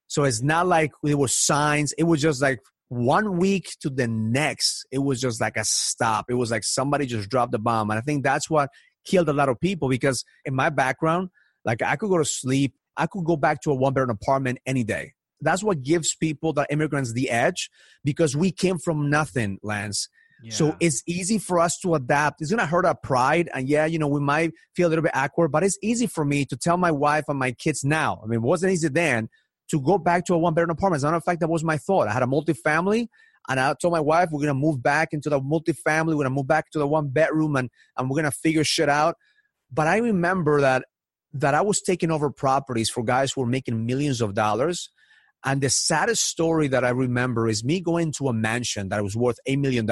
[0.06, 1.92] So it's not like it was signs.
[1.98, 6.26] It was just like one week to the next, it was just like a stop.
[6.28, 7.90] It was like somebody just dropped the bomb.
[7.90, 8.70] And I think that's what
[9.04, 11.28] killed a lot of people because in my background,
[11.64, 14.58] like I could go to sleep, I could go back to a one bedroom apartment
[14.66, 15.12] any day.
[15.40, 17.70] That's what gives people, the immigrants, the edge
[18.04, 20.08] because we came from nothing, Lance.
[20.42, 20.52] Yeah.
[20.52, 22.40] So it's easy for us to adapt.
[22.40, 25.14] It's gonna hurt our pride, and yeah, you know, we might feel a little bit
[25.14, 28.20] awkward, but it's easy for me to tell my wife and my kids now.
[28.22, 29.28] I mean, it wasn't easy then,
[29.70, 30.98] to go back to a one bedroom apartment.
[30.98, 32.08] As a matter of fact, that was my thought.
[32.08, 33.08] I had a multifamily
[33.48, 36.46] and I told my wife we're gonna move back into the multifamily, we're gonna move
[36.46, 39.16] back to the one bedroom and, and we're gonna figure shit out.
[39.72, 40.84] But I remember that
[41.34, 44.90] that I was taking over properties for guys who were making millions of dollars.
[45.44, 49.14] And the saddest story that I remember is me going to a mansion that was
[49.14, 49.88] worth $8 million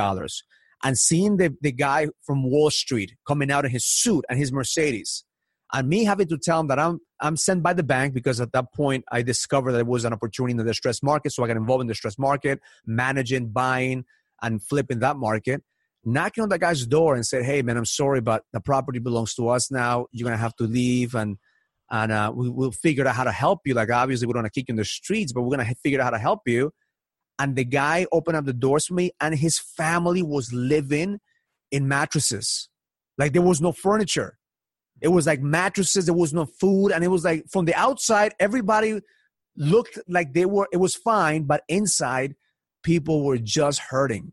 [0.83, 4.51] and seeing the, the guy from Wall Street coming out in his suit and his
[4.51, 5.25] Mercedes
[5.73, 8.53] and me having to tell him that I'm I'm sent by the bank because at
[8.53, 11.49] that point I discovered that it was an opportunity in the distressed market, so I
[11.49, 14.05] got involved in the distressed market, managing, buying,
[14.43, 15.63] and flipping that market.
[16.05, 19.35] Knocking on that guy's door and said, "Hey, man, I'm sorry, but the property belongs
[19.35, 20.07] to us now.
[20.13, 21.37] You're gonna have to leave, and
[21.91, 23.75] and uh, we, will figure out how to help you.
[23.75, 26.01] Like obviously we don't want to kick you in the streets, but we're gonna figure
[26.01, 26.73] out how to help you."
[27.39, 31.19] And the guy opened up the doors for me, and his family was living
[31.73, 32.69] in mattresses.
[33.19, 34.39] Like there was no furniture
[35.01, 38.35] it was like mattresses, there was no food, and it was like from the outside,
[38.41, 39.01] everybody
[39.57, 42.35] looked like they were, it was fine, but inside,
[42.83, 44.33] people were just hurting.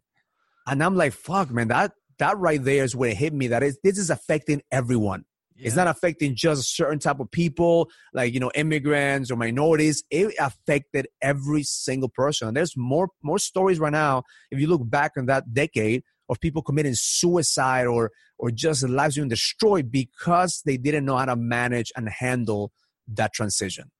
[0.67, 3.47] And I'm like, fuck, man, that that right there is where it hit me.
[3.47, 5.25] That is, this is affecting everyone.
[5.55, 5.67] Yeah.
[5.67, 10.03] It's not affecting just certain type of people, like you know, immigrants or minorities.
[10.09, 12.47] It affected every single person.
[12.47, 14.23] And there's more more stories right now.
[14.51, 19.15] If you look back on that decade of people committing suicide or or just lives
[19.15, 22.71] being destroyed because they didn't know how to manage and handle
[23.07, 23.91] that transition.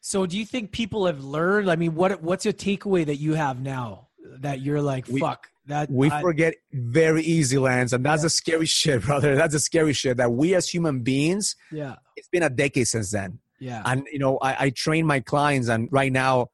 [0.00, 1.70] So, do you think people have learned?
[1.70, 4.08] I mean, what what's your takeaway that you have now
[4.40, 5.90] that you're like, we, fuck that?
[5.90, 8.26] We I, forget very easy, Lance, and that's yeah.
[8.26, 9.34] a scary shit, brother.
[9.34, 10.18] That's a scary shit.
[10.18, 13.38] That we as human beings, yeah, it's been a decade since then.
[13.58, 16.48] Yeah, and you know, I, I train my clients, and right now,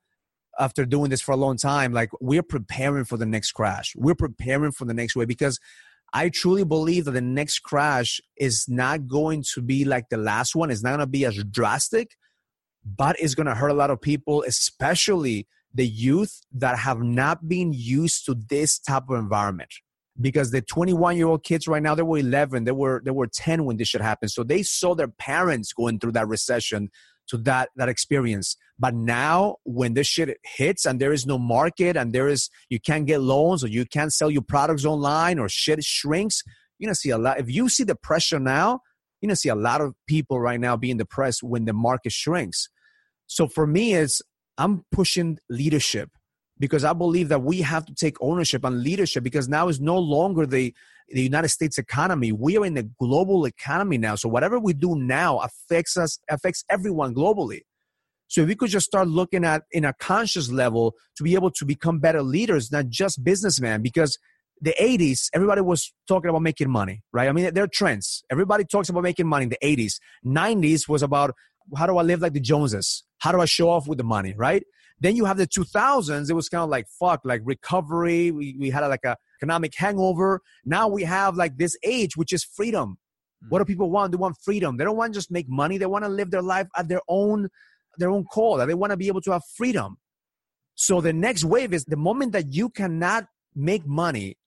[0.61, 3.95] after doing this for a long time, like we're preparing for the next crash.
[3.97, 5.59] We're preparing for the next way because
[6.13, 10.55] I truly believe that the next crash is not going to be like the last
[10.55, 10.71] one.
[10.71, 12.17] It's not going to be as drastic,
[12.85, 17.49] but it's going to hurt a lot of people, especially the youth that have not
[17.49, 19.73] been used to this type of environment.
[20.21, 23.29] Because the 21 year old kids right now, they were 11, they were they were
[23.29, 24.31] 10 when this shit happened.
[24.31, 26.91] So they saw their parents going through that recession
[27.31, 28.57] to that that experience.
[28.79, 32.81] But now when this shit hits and there is no market and there is you
[32.81, 36.43] can't get loans or you can't sell your products online or shit shrinks,
[36.79, 37.41] you're gonna see a lot.
[37.41, 38.81] If you see the pressure now,
[39.21, 42.69] you're gonna see a lot of people right now being depressed when the market shrinks.
[43.27, 44.21] So for me, it's
[44.59, 46.11] I'm pushing leadership
[46.61, 49.99] because I believe that we have to take ownership and leadership because now is no
[49.99, 50.73] longer the
[51.09, 52.31] the United States economy.
[52.31, 54.15] We are in the global economy now.
[54.15, 57.63] So whatever we do now affects us, affects everyone globally.
[58.29, 61.51] So if we could just start looking at in a conscious level to be able
[61.51, 64.17] to become better leaders, not just businessmen, because
[64.61, 67.29] the 80s, everybody was talking about making money, right?
[67.29, 68.23] I mean, there are trends.
[68.31, 69.95] Everybody talks about making money in the 80s.
[70.25, 71.35] 90s was about
[71.77, 73.03] how do I live like the Joneses?
[73.19, 74.63] How do I show off with the money, right?
[75.01, 76.31] Then you have the 2000s.
[76.31, 78.31] It was kind of like fuck, like recovery.
[78.31, 80.43] We, we had like a economic hangover.
[80.65, 82.99] Now we have like this age, which is freedom.
[83.49, 83.69] What do mm.
[83.69, 84.13] people want?
[84.13, 84.77] They want freedom.
[84.77, 85.79] They don't want to just make money.
[85.79, 87.49] They want to live their life at their own
[87.99, 88.59] their own call.
[88.59, 89.97] They want to be able to have freedom.
[90.75, 94.39] So the next wave is the moment that you cannot make money,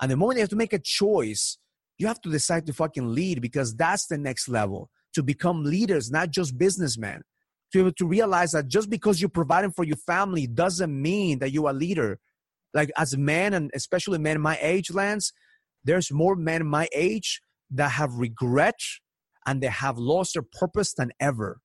[0.00, 1.58] and the moment you have to make a choice,
[1.96, 6.10] you have to decide to fucking lead because that's the next level to become leaders,
[6.10, 7.22] not just businessmen
[7.72, 11.38] to be able to realize that just because you're providing for your family doesn't mean
[11.40, 12.18] that you're a leader.
[12.74, 15.32] Like as men and especially men my age, Lance,
[15.84, 18.78] there's more men my age that have regret
[19.46, 21.60] and they have lost their purpose than ever.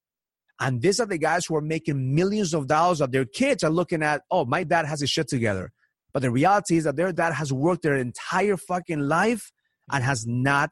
[0.60, 3.70] And these are the guys who are making millions of dollars that their kids are
[3.70, 5.72] looking at, oh, my dad has his shit together.
[6.14, 9.52] But the reality is that their dad has worked their entire fucking life
[9.92, 10.72] and has not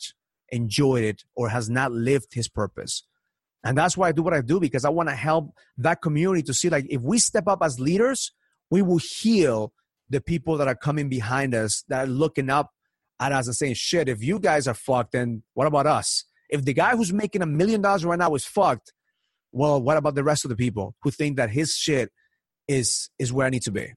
[0.50, 3.04] enjoyed it or has not lived his purpose.
[3.63, 6.41] And that's why I do what I do because I want to help that community
[6.43, 8.32] to see like if we step up as leaders,
[8.69, 9.74] we will heal
[10.10, 12.71] the people that are coming behind us that are looking up
[13.19, 16.26] at us and saying, shit, if you guys are fucked, then what about us?
[16.50, 18.93] If the guy who's making a million dollars right now is fucked,
[19.52, 22.12] well, what about the rest of the people who think that his shit
[22.67, 23.93] is is where I need to be?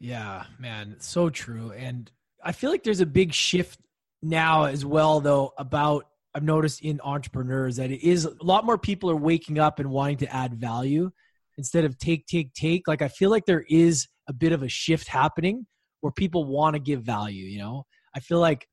[0.00, 1.70] Yeah, man, so true.
[1.72, 2.10] And
[2.42, 3.78] I feel like there's a big shift
[4.20, 8.78] now as well though about I've noticed in entrepreneurs that it is a lot more
[8.78, 11.10] people are waking up and wanting to add value
[11.58, 12.88] instead of take, take, take.
[12.88, 15.66] Like I feel like there is a bit of a shift happening
[16.00, 17.84] where people want to give value, you know?
[18.14, 18.66] I feel like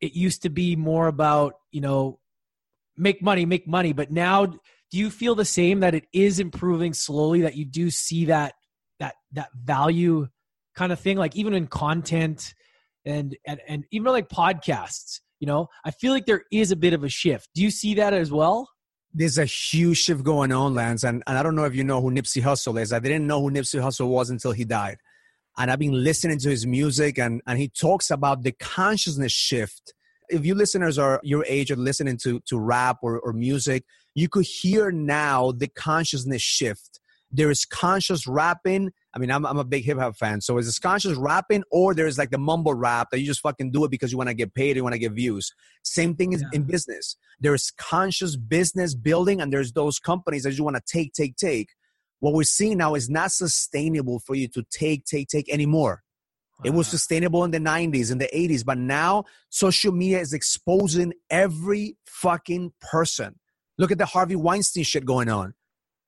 [0.00, 2.20] it used to be more about, you know,
[2.96, 3.92] make money, make money.
[3.92, 4.58] But now do
[4.92, 8.54] you feel the same that it is improving slowly, that you do see that
[8.98, 10.28] that that value
[10.74, 11.16] kind of thing?
[11.18, 12.54] Like even in content
[13.04, 16.92] and and, and even like podcasts you know, I feel like there is a bit
[16.92, 17.48] of a shift.
[17.54, 18.68] Do you see that as well?
[19.14, 21.04] There's a huge shift going on, Lance.
[21.04, 22.92] And, and I don't know if you know who Nipsey Hussle is.
[22.92, 24.98] I didn't know who Nipsey Hussle was until he died.
[25.56, 29.92] And I've been listening to his music, and, and he talks about the consciousness shift.
[30.28, 34.28] If you listeners are your age or listening to, to rap or, or music, you
[34.28, 37.00] could hear now the consciousness shift.
[37.32, 40.40] There is conscious rapping I mean, I'm, I'm a big hip hop fan.
[40.40, 43.70] So is this conscious rapping or there's like the mumble rap that you just fucking
[43.70, 45.54] do it because you want to get paid, you want to get views?
[45.82, 46.48] Same thing is yeah.
[46.52, 47.16] in business.
[47.40, 51.70] There's conscious business building and there's those companies that you want to take, take, take.
[52.20, 56.02] What we're seeing now is not sustainable for you to take, take, take anymore.
[56.58, 56.62] Wow.
[56.66, 61.14] It was sustainable in the 90s, in the 80s, but now social media is exposing
[61.30, 63.36] every fucking person.
[63.78, 65.54] Look at the Harvey Weinstein shit going on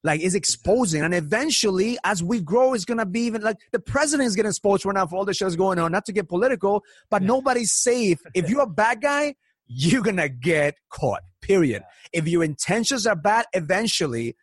[0.03, 4.27] like is exposing and eventually as we grow it's gonna be even like the president
[4.27, 6.83] is getting exposed right now for all the shit going on not to get political
[7.11, 7.29] but yeah.
[7.29, 9.35] nobody's safe if you're a bad guy
[9.67, 12.21] you're gonna get caught period yeah.
[12.21, 14.35] if your intentions are bad eventually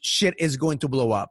[0.00, 1.30] shit is going to blow up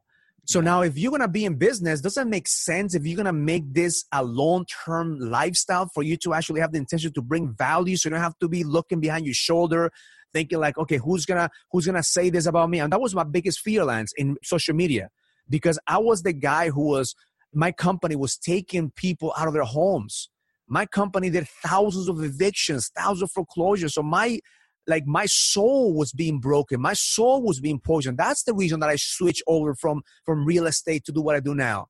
[0.50, 3.74] So now, if you're gonna be in business, doesn't make sense if you're gonna make
[3.74, 7.98] this a long-term lifestyle for you to actually have the intention to bring value.
[7.98, 9.92] So you don't have to be looking behind your shoulder,
[10.34, 12.80] thinking like, okay, who's gonna who's gonna say this about me?
[12.80, 15.10] And that was my biggest fear, Lance, in social media,
[15.50, 17.16] because I was the guy who was
[17.54, 20.30] my company was taking people out of their homes.
[20.68, 23.94] My company did thousands of evictions, thousands of foreclosures.
[23.94, 24.40] So my
[24.88, 28.90] like my soul was being broken my soul was being poisoned that's the reason that
[28.90, 31.88] i switched over from from real estate to do what i do now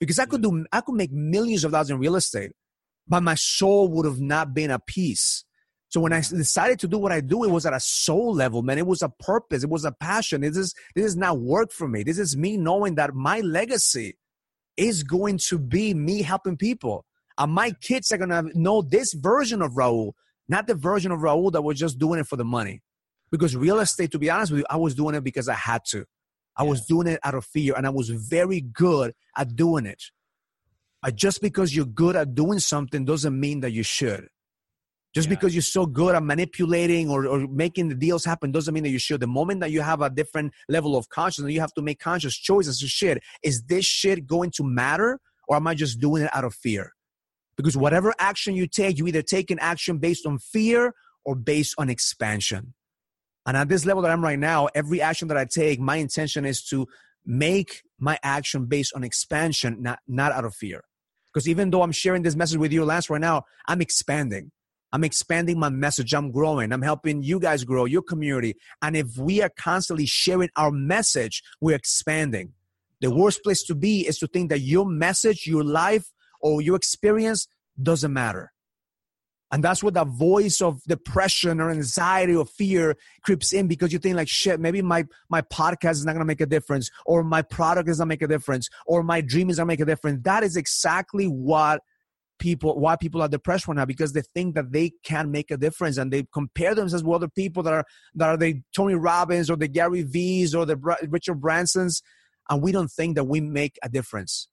[0.00, 2.52] because i could do i could make millions of dollars in real estate
[3.06, 5.44] but my soul would have not been at peace
[5.88, 8.62] so when i decided to do what i do it was at a soul level
[8.62, 11.72] man it was a purpose it was a passion this is this is not work
[11.72, 14.16] for me this is me knowing that my legacy
[14.76, 17.04] is going to be me helping people
[17.36, 20.12] and my kids are going to know this version of raul
[20.48, 22.80] not the version of Raul that was just doing it for the money.
[23.30, 25.84] Because real estate, to be honest with you, I was doing it because I had
[25.90, 26.06] to.
[26.56, 30.02] I was doing it out of fear and I was very good at doing it.
[31.02, 34.28] But just because you're good at doing something doesn't mean that you should.
[35.18, 35.34] Just yeah.
[35.34, 38.90] because you're so good at manipulating or, or making the deals happen doesn't mean that
[38.90, 39.18] you should.
[39.18, 42.36] The moment that you have a different level of consciousness, you have to make conscious
[42.36, 43.20] choices to shit.
[43.42, 46.92] Is this shit going to matter or am I just doing it out of fear?
[47.56, 51.74] Because whatever action you take, you either take an action based on fear or based
[51.78, 52.74] on expansion.
[53.44, 56.44] And at this level that I'm right now, every action that I take, my intention
[56.44, 56.86] is to
[57.26, 60.84] make my action based on expansion, not, not out of fear.
[61.34, 64.52] Because even though I'm sharing this message with you, Lance, right now, I'm expanding.
[64.92, 66.14] I'm expanding my message.
[66.14, 66.72] I'm growing.
[66.72, 68.56] I'm helping you guys grow, your community.
[68.80, 72.52] And if we are constantly sharing our message, we're expanding.
[73.00, 76.76] The worst place to be is to think that your message, your life, or your
[76.76, 77.46] experience
[77.80, 78.52] doesn't matter.
[79.50, 83.98] And that's where the voice of depression or anxiety or fear creeps in because you
[83.98, 87.40] think like shit, maybe my my podcast is not gonna make a difference, or my
[87.40, 90.22] product is not make a difference, or my dream is not make a difference.
[90.24, 91.80] That is exactly what
[92.38, 95.56] people why people are depressed right now because they think that they can make a
[95.56, 99.50] difference and they compare themselves with other people that are that are the Tony Robbins
[99.50, 100.76] or the Gary V's or the
[101.08, 102.02] Richard Bransons,
[102.48, 104.48] and we don't think that we make a difference.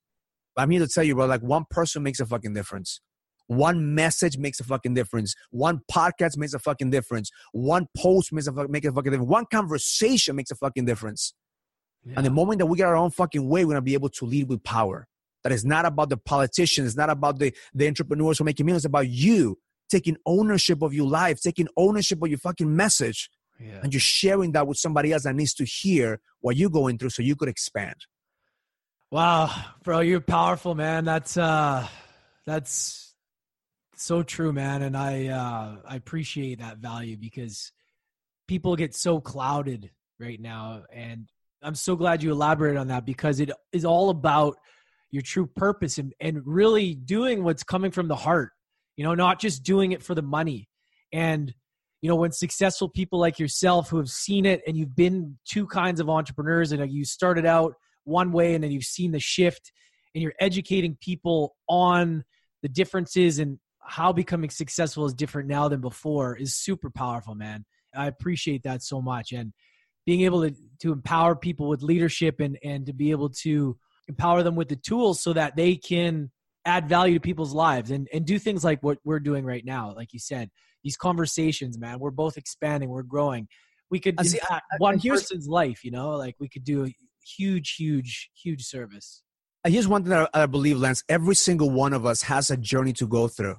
[0.57, 3.01] I'm here to tell you, bro, like one person makes a fucking difference.
[3.47, 5.35] One message makes a fucking difference.
[5.51, 7.29] One podcast makes a fucking difference.
[7.51, 9.29] One post makes a, make a fucking difference.
[9.29, 11.33] One conversation makes a fucking difference.
[12.05, 12.13] Yeah.
[12.17, 14.25] And the moment that we get our own fucking way, we're gonna be able to
[14.25, 15.07] lead with power.
[15.45, 18.65] That is not about the politicians, it's not about the, the entrepreneurs who are making
[18.65, 23.29] millions, it's about you taking ownership of your life, taking ownership of your fucking message,
[23.59, 23.79] yeah.
[23.83, 27.11] and you're sharing that with somebody else that needs to hear what you're going through
[27.11, 27.95] so you could expand.
[29.11, 29.53] Wow,
[29.83, 31.05] bro, you're powerful, man.
[31.05, 31.87] That's uh
[32.47, 33.13] that's
[33.95, 34.81] so true, man.
[34.81, 37.71] And I uh I appreciate that value because
[38.47, 40.85] people get so clouded right now.
[40.91, 41.29] And
[41.61, 44.57] I'm so glad you elaborated on that because it is all about
[45.15, 48.51] your true purpose and, and really doing what's coming from the heart,
[48.97, 50.67] you know, not just doing it for the money.
[51.13, 51.53] And
[52.01, 55.65] you know, when successful people like yourself who have seen it and you've been two
[55.65, 59.71] kinds of entrepreneurs and you started out one way and then you've seen the shift
[60.13, 62.25] and you're educating people on
[62.61, 67.65] the differences and how becoming successful is different now than before is super powerful, man.
[67.95, 69.31] I appreciate that so much.
[69.31, 69.53] And
[70.05, 74.43] being able to, to empower people with leadership and, and to be able to empower
[74.43, 76.31] them with the tools so that they can
[76.65, 79.93] add value to people's lives and, and do things like what we're doing right now.
[79.95, 80.49] Like you said,
[80.83, 83.47] these conversations, man, we're both expanding, we're growing.
[83.91, 86.95] We could uh, impact one person's life, you know, like we could do a
[87.37, 89.21] huge, huge, huge service.
[89.63, 91.03] Uh, here's one thing that I believe, Lance.
[91.09, 93.55] Every single one of us has a journey to go through,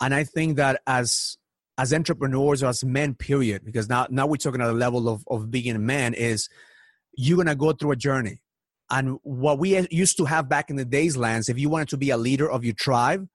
[0.00, 1.36] and I think that as
[1.78, 5.24] as entrepreneurs or as men, period, because now now we're talking at a level of
[5.28, 6.48] of being a man, is
[7.14, 8.40] you're gonna go through a journey.
[8.92, 11.96] And what we used to have back in the days, Lance, if you wanted to
[11.96, 13.26] be a leader of your tribe,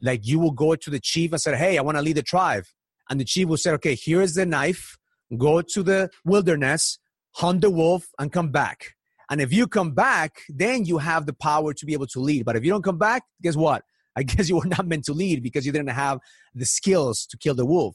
[0.00, 2.22] like you will go to the chief and say, "Hey, I want to lead the
[2.22, 2.64] tribe,"
[3.10, 4.96] and the chief will say, "Okay, here is the knife.
[5.36, 6.98] Go to the wilderness,
[7.32, 8.94] hunt the wolf, and come back."
[9.28, 12.46] And if you come back, then you have the power to be able to lead.
[12.46, 13.82] But if you don't come back, guess what?
[14.16, 16.18] I guess you were not meant to lead because you didn't have
[16.54, 17.94] the skills to kill the wolf.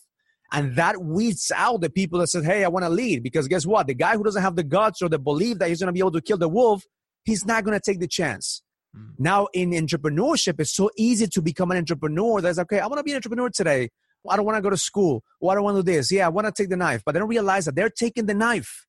[0.54, 3.24] And that weeds out the people that said, Hey, I want to lead.
[3.24, 3.88] Because guess what?
[3.88, 6.00] The guy who doesn't have the guts or the belief that he's going to be
[6.00, 6.84] able to kill the wolf,
[7.24, 8.62] he's not going to take the chance.
[8.96, 9.14] Mm.
[9.18, 13.04] Now, in entrepreneurship, it's so easy to become an entrepreneur that's okay, I want to
[13.04, 13.90] be an entrepreneur today.
[14.30, 15.22] I don't want to go to school.
[15.42, 16.10] Well, I don't want to do this.
[16.10, 17.02] Yeah, I want to take the knife.
[17.06, 18.86] But they don't realize that they're taking the knife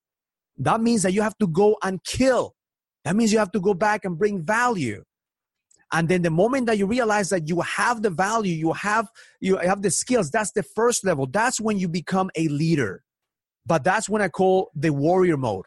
[0.59, 2.55] that means that you have to go and kill.
[3.05, 5.05] That means you have to go back and bring value.
[5.93, 9.09] And then the moment that you realize that you have the value, you have
[9.41, 11.26] you have the skills, that's the first level.
[11.26, 13.03] That's when you become a leader.
[13.66, 15.64] But that's when I call the warrior mode.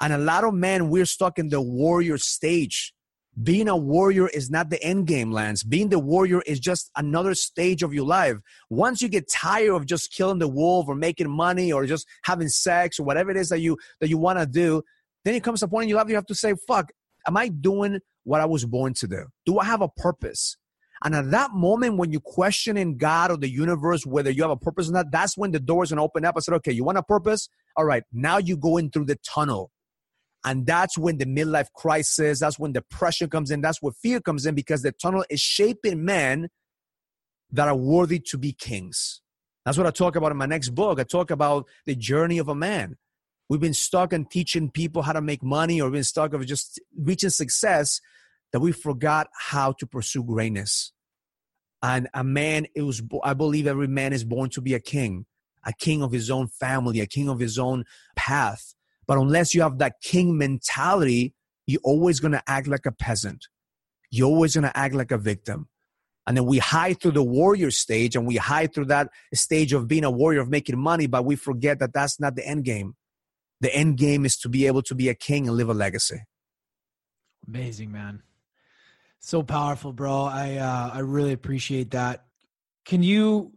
[0.00, 2.94] And a lot of men, we're stuck in the warrior stage.
[3.42, 5.62] Being a warrior is not the end game, Lance.
[5.62, 8.36] Being the warrior is just another stage of your life.
[8.70, 12.48] Once you get tired of just killing the wolf or making money or just having
[12.48, 14.82] sex or whatever it is that you that you want to do,
[15.24, 16.90] then it comes a point in your life you have to say, fuck,
[17.26, 18.00] am I doing
[18.30, 19.26] what I was born to do?
[19.44, 20.56] Do I have a purpose?
[21.02, 24.52] And at that moment, when you question in God or the universe whether you have
[24.52, 26.36] a purpose or not, that's when the doors gonna open up.
[26.36, 27.48] I said, okay, you want a purpose?
[27.76, 29.72] All right, now you go in through the tunnel.
[30.44, 34.46] And that's when the midlife crisis, that's when depression comes in, that's where fear comes
[34.46, 36.50] in because the tunnel is shaping men
[37.50, 39.22] that are worthy to be kings.
[39.64, 41.00] That's what I talk about in my next book.
[41.00, 42.96] I talk about the journey of a man.
[43.50, 46.46] We've been stuck in teaching people how to make money or we've been stuck of
[46.46, 48.00] just reaching success
[48.52, 50.92] that we forgot how to pursue greatness.
[51.82, 55.26] And a man, it was, I believe every man is born to be a king,
[55.64, 57.84] a king of his own family, a king of his own
[58.16, 58.74] path.
[59.06, 61.34] But unless you have that king mentality,
[61.66, 63.46] you're always going to act like a peasant.
[64.10, 65.68] You're always going to act like a victim.
[66.26, 69.88] And then we hide through the warrior stage and we hide through that stage of
[69.88, 72.94] being a warrior, of making money, but we forget that that's not the end game.
[73.60, 76.20] The end game is to be able to be a king and live a legacy.
[77.48, 78.22] Amazing, man.
[79.20, 80.24] So powerful, bro.
[80.24, 82.24] I uh, I really appreciate that.
[82.84, 83.52] Can you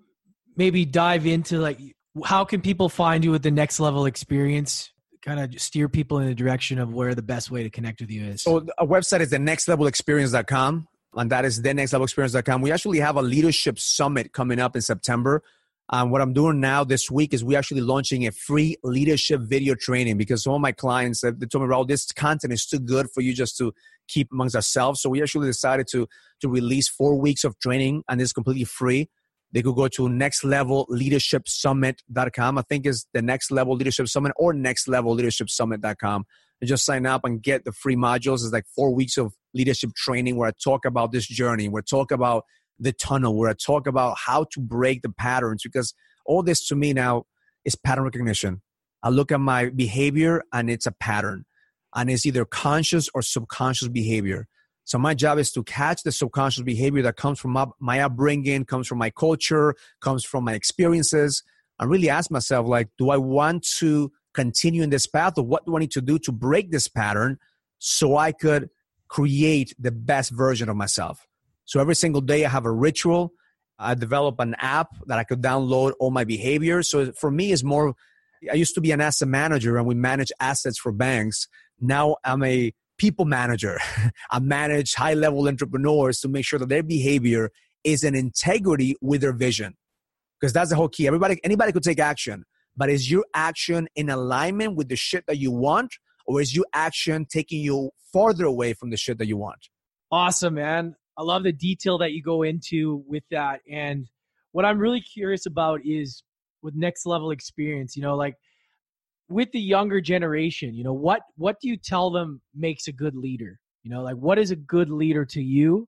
[0.56, 1.80] maybe dive into like
[2.24, 4.92] how can people find you with the next level experience?
[5.22, 8.12] Kind of steer people in the direction of where the best way to connect with
[8.12, 8.44] you is.
[8.44, 12.62] So a website is the nextlevelexperience.com and that is the nextlevelexperience.com.
[12.62, 15.44] We actually have a leadership summit coming up in September.
[15.90, 19.76] Um, what I'm doing now this week is we actually launching a free leadership video
[19.76, 23.08] training because some of my clients they told me, Raul, this content is too good
[23.14, 23.74] for you just to
[24.08, 25.02] keep amongst ourselves.
[25.02, 26.08] So we actually decided to
[26.42, 29.10] to release four weeks of training and it's completely free.
[29.52, 32.58] They could go to next level leadership summit.com.
[32.58, 36.26] I think is the next level leadership summit or next level leadership summit.com
[36.62, 38.36] and just sign up and get the free modules.
[38.36, 41.88] It's like four weeks of leadership training where I talk about this journey, where I
[41.88, 42.46] talk about
[42.84, 45.94] the tunnel, where I talk about how to break the patterns because
[46.26, 47.26] all this to me now
[47.66, 48.62] is pattern recognition.
[49.02, 51.46] I look at my behavior and it's a pattern
[51.96, 54.48] and it's either conscious or subconscious behavior.
[54.86, 58.88] So my job is to catch the subconscious behavior that comes from my, upbringing, comes
[58.88, 61.44] from my culture, comes from my experiences,
[61.80, 65.66] and really ask myself, like, do I want to continue in this path, or what
[65.66, 67.38] do I need to do to break this pattern
[67.80, 68.70] so I could
[69.08, 71.28] create the best version of myself?
[71.66, 73.34] So every single day I have a ritual.
[73.80, 76.90] I develop an app that I could download all my behaviors.
[76.90, 77.96] So for me, it's more.
[78.52, 81.48] I used to be an asset manager, and we manage assets for banks
[81.84, 83.80] now I'm a people manager.
[84.32, 87.52] I manage high level entrepreneurs to make sure that their behavior
[87.84, 89.76] is in integrity with their vision.
[90.40, 91.08] Because that's the whole key.
[91.08, 92.46] Everybody, anybody could take action,
[92.76, 95.94] but is your action in alignment with the shit that you want,
[96.26, 99.70] or is your action taking you farther away from the shit that you want?
[100.12, 100.96] Awesome, man.
[101.18, 103.62] I love the detail that you go into with that.
[103.70, 104.08] And
[104.52, 106.24] what I'm really curious about is
[106.62, 108.36] with next level experience, you know, like
[109.30, 113.16] with the younger generation, you know, what what do you tell them makes a good
[113.16, 113.60] leader?
[113.84, 115.88] You know, like what is a good leader to you?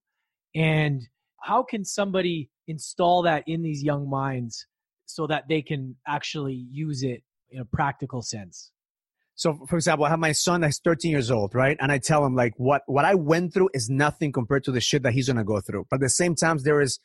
[0.54, 1.02] And
[1.42, 4.66] how can somebody install that in these young minds
[5.06, 8.72] so that they can actually use it in a practical sense?
[9.38, 11.76] So, for example, I have my son that's 13 years old, right?
[11.82, 14.80] And I tell him like, what what I went through is nothing compared to the
[14.80, 15.86] shit that he's gonna go through.
[15.90, 17.00] But at the same time, there is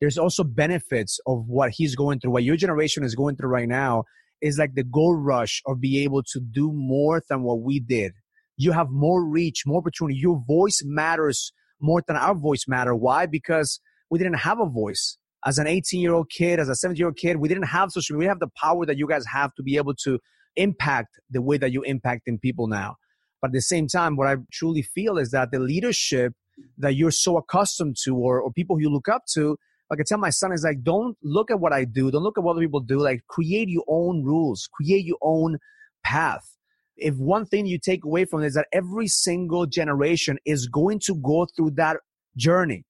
[0.00, 3.68] there's also benefits of what he's going through, what your generation is going through right
[3.68, 4.04] now
[4.40, 8.12] is like the gold rush of being able to do more than what we did.
[8.56, 10.18] You have more reach, more opportunity.
[10.18, 12.94] Your voice matters more than our voice matter.
[12.94, 13.26] Why?
[13.26, 15.16] Because we didn't have a voice.
[15.46, 17.90] As an 18 year old kid, as a 17 year old kid, we didn't have
[17.90, 18.26] social media.
[18.26, 20.18] We have the power that you guys have to be able to
[20.56, 22.96] impact the way that you impact in people now.
[23.40, 26.34] But at the same time, what I truly feel is that the leadership
[26.78, 29.56] that you're so accustomed to or, or people you look up to
[29.90, 32.10] like I tell my son, is like, don't look at what I do.
[32.12, 33.00] Don't look at what other people do.
[33.00, 35.58] Like create your own rules, create your own
[36.04, 36.56] path.
[36.96, 41.00] If one thing you take away from it is that every single generation is going
[41.06, 41.96] to go through that
[42.36, 42.84] journey,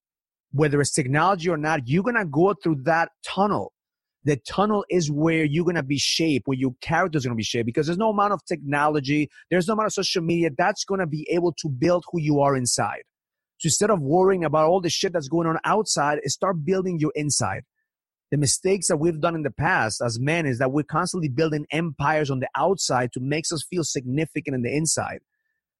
[0.52, 3.72] whether it's technology or not, you're going to go through that tunnel.
[4.24, 7.38] The tunnel is where you're going to be shaped, where your character is going to
[7.38, 10.84] be shaped because there's no amount of technology, there's no amount of social media that's
[10.84, 13.02] going to be able to build who you are inside.
[13.58, 17.12] So instead of worrying about all the shit that's going on outside, start building your
[17.14, 17.62] inside.
[18.30, 21.66] The mistakes that we've done in the past as men is that we're constantly building
[21.72, 25.20] empires on the outside to make us feel significant in the inside.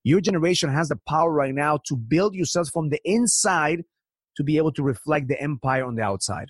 [0.03, 3.85] Your generation has the power right now to build yourselves from the inside
[4.37, 6.47] to be able to reflect the empire on the outside.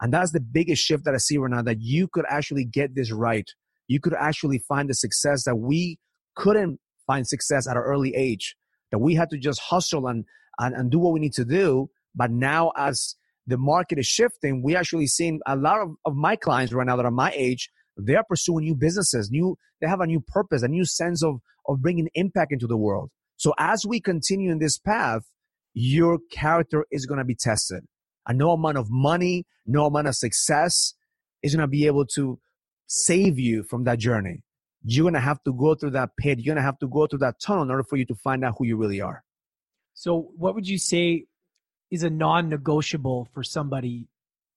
[0.00, 2.94] And that's the biggest shift that I see right now that you could actually get
[2.94, 3.48] this right.
[3.88, 5.98] You could actually find the success that we
[6.34, 8.56] couldn't find success at an early age.
[8.90, 10.24] That we had to just hustle and,
[10.58, 11.90] and, and do what we need to do.
[12.14, 13.16] But now as
[13.46, 16.96] the market is shifting, we actually seen a lot of, of my clients right now
[16.96, 20.68] that are my age, they're pursuing new businesses, new, they have a new purpose, a
[20.68, 21.36] new sense of,
[21.68, 23.10] of bringing impact into the world.
[23.36, 25.22] So as we continue in this path,
[25.74, 27.84] your character is going to be tested.
[28.26, 30.94] And no amount of money, no amount of success
[31.42, 32.38] is going to be able to
[32.86, 34.42] save you from that journey.
[34.82, 36.38] You're going to have to go through that pit.
[36.38, 38.44] You're going to have to go through that tunnel in order for you to find
[38.44, 39.22] out who you really are.
[39.94, 41.26] So, what would you say
[41.90, 44.08] is a non negotiable for somebody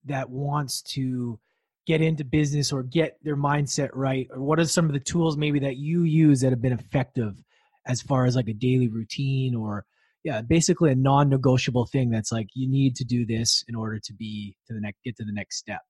[0.05, 1.39] that wants to
[1.85, 4.27] get into business or get their mindset right?
[4.31, 7.41] Or what are some of the tools maybe that you use that have been effective
[7.85, 9.85] as far as like a daily routine or
[10.23, 14.13] yeah, basically a non-negotiable thing that's like you need to do this in order to
[14.13, 15.81] be to the next get to the next step.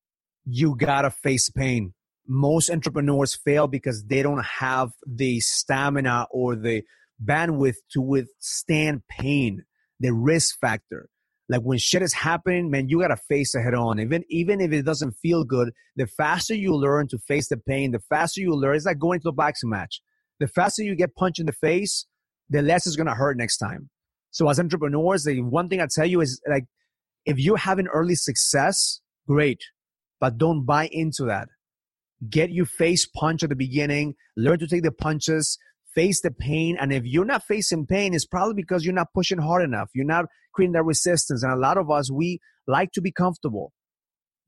[0.46, 1.94] You gotta face pain.
[2.28, 6.84] Most entrepreneurs fail because they don't have the stamina or the
[7.24, 9.64] bandwidth to withstand pain,
[10.00, 11.10] the risk factor.
[11.50, 14.00] Like when shit is happening, man, you gotta face it head on.
[14.00, 17.92] Even even if it doesn't feel good, the faster you learn to face the pain,
[17.92, 18.76] the faster you learn.
[18.76, 20.02] It's like going to a boxing match.
[20.40, 22.06] The faster you get punched in the face,
[22.48, 23.90] the less it's gonna hurt next time.
[24.32, 26.66] So as entrepreneurs, the one thing I tell you is like,
[27.26, 29.60] if you're having early success, great,
[30.20, 31.48] but don't buy into that.
[32.30, 35.58] Get your face punch at the beginning, learn to take the punches,
[35.96, 36.78] face the pain.
[36.80, 39.90] And if you're not facing pain, it's probably because you're not pushing hard enough.
[39.94, 41.44] You're not creating that resistance.
[41.44, 43.72] And a lot of us, we like to be comfortable.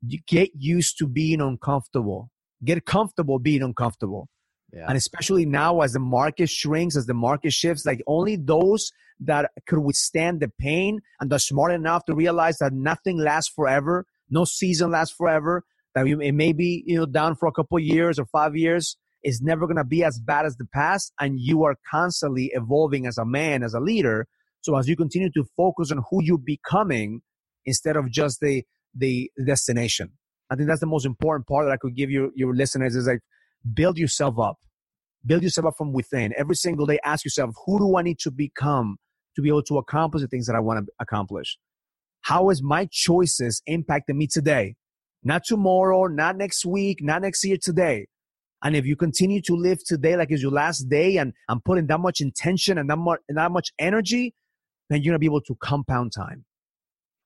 [0.05, 2.29] You get used to being uncomfortable.
[2.63, 4.27] Get comfortable being uncomfortable.
[4.73, 4.85] Yeah.
[4.87, 9.51] And especially now as the market shrinks, as the market shifts, like only those that
[9.67, 14.45] could withstand the pain and are smart enough to realize that nothing lasts forever, no
[14.45, 15.63] season lasts forever,
[15.93, 19.41] that it may be, you know, down for a couple years or five years, is
[19.41, 21.11] never going to be as bad as the past.
[21.19, 24.25] And you are constantly evolving as a man, as a leader.
[24.61, 27.21] So as you continue to focus on who you're becoming
[27.65, 28.63] instead of just the,
[28.95, 30.11] the destination.
[30.49, 33.05] I think that's the most important part that I could give you, your listeners is
[33.05, 33.19] like,
[33.73, 34.57] build yourself up.
[35.25, 36.33] Build yourself up from within.
[36.37, 38.97] Every single day, ask yourself, who do I need to become
[39.35, 41.57] to be able to accomplish the things that I want to accomplish?
[42.21, 44.75] How is my choices impacting me today?
[45.23, 48.07] Not tomorrow, not next week, not next year, today.
[48.63, 51.87] And if you continue to live today like it's your last day and I'm putting
[51.87, 54.33] that much intention and that much, and that much energy,
[54.89, 56.45] then you're going to be able to compound time.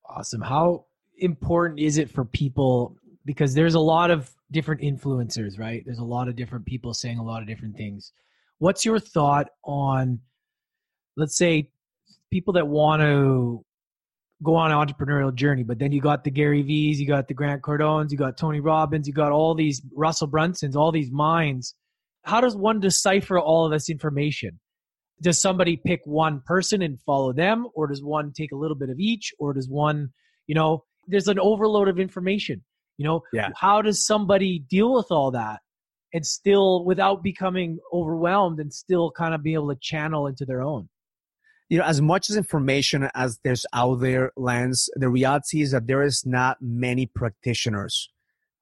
[0.07, 0.41] Awesome.
[0.41, 0.85] How
[1.17, 5.83] important is it for people because there's a lot of different influencers, right?
[5.85, 8.11] There's a lot of different people saying a lot of different things.
[8.59, 10.19] What's your thought on,
[11.17, 11.69] let's say,
[12.31, 13.63] people that want to
[14.43, 17.33] go on an entrepreneurial journey, but then you got the Gary V's, you got the
[17.33, 21.73] Grant Cardones, you got Tony Robbins, you got all these Russell Brunsons, all these minds.
[22.23, 24.59] How does one decipher all of this information?
[25.21, 28.89] Does somebody pick one person and follow them, or does one take a little bit
[28.89, 30.09] of each, or does one,
[30.47, 32.63] you know, there's an overload of information.
[32.97, 33.49] You know, yeah.
[33.55, 35.61] how does somebody deal with all that
[36.13, 40.61] and still, without becoming overwhelmed, and still kind of be able to channel into their
[40.61, 40.87] own?
[41.67, 45.87] You know, as much as information as there's out there, Lance, the reality is that
[45.87, 48.09] there is not many practitioners.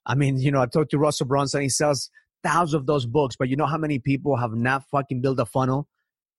[0.05, 1.61] I mean, you know, I talked to Russell Brunson.
[1.61, 2.09] He sells
[2.43, 5.45] thousands of those books, but you know how many people have not fucking built a
[5.45, 5.87] funnel?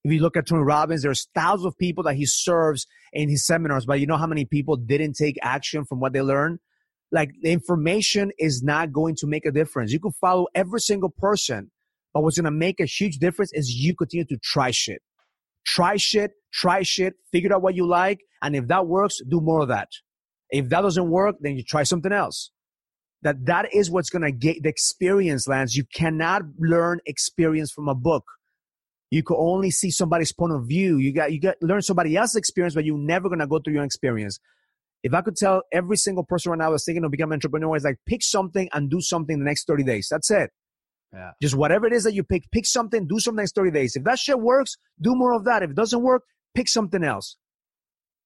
[0.05, 3.47] If you look at Tony Robbins, there's thousands of people that he serves in his
[3.47, 6.59] seminars, but you know how many people didn't take action from what they learned?
[7.15, 9.93] Like the information is not going to make a difference.
[9.93, 11.71] You can follow every single person,
[12.12, 15.01] but what's going to make a huge difference is you continue to try shit.
[15.65, 18.19] Try shit, try shit, figure out what you like.
[18.43, 19.91] And if that works, do more of that.
[20.51, 22.51] If that doesn't work, then you try something else.
[23.23, 25.77] That that is what's going to get the experience, Lance.
[25.77, 28.25] You cannot learn experience from a book.
[29.11, 30.99] You can only see somebody's point of view.
[30.99, 33.85] You got you got learn somebody else's experience, but you're never gonna go through your
[33.85, 34.41] experience.
[35.05, 37.77] If I could tell every single person right now that's thinking of becoming an entrepreneur,
[37.77, 40.09] is like pick something and do something the next 30 days.
[40.11, 40.51] That's it.
[41.13, 41.33] Yeah.
[41.43, 43.97] Just whatever it is that you pick, pick something, do something next 30 days.
[43.97, 45.63] If that shit works, do more of that.
[45.63, 46.23] If it doesn't work,
[46.55, 47.37] pick something else.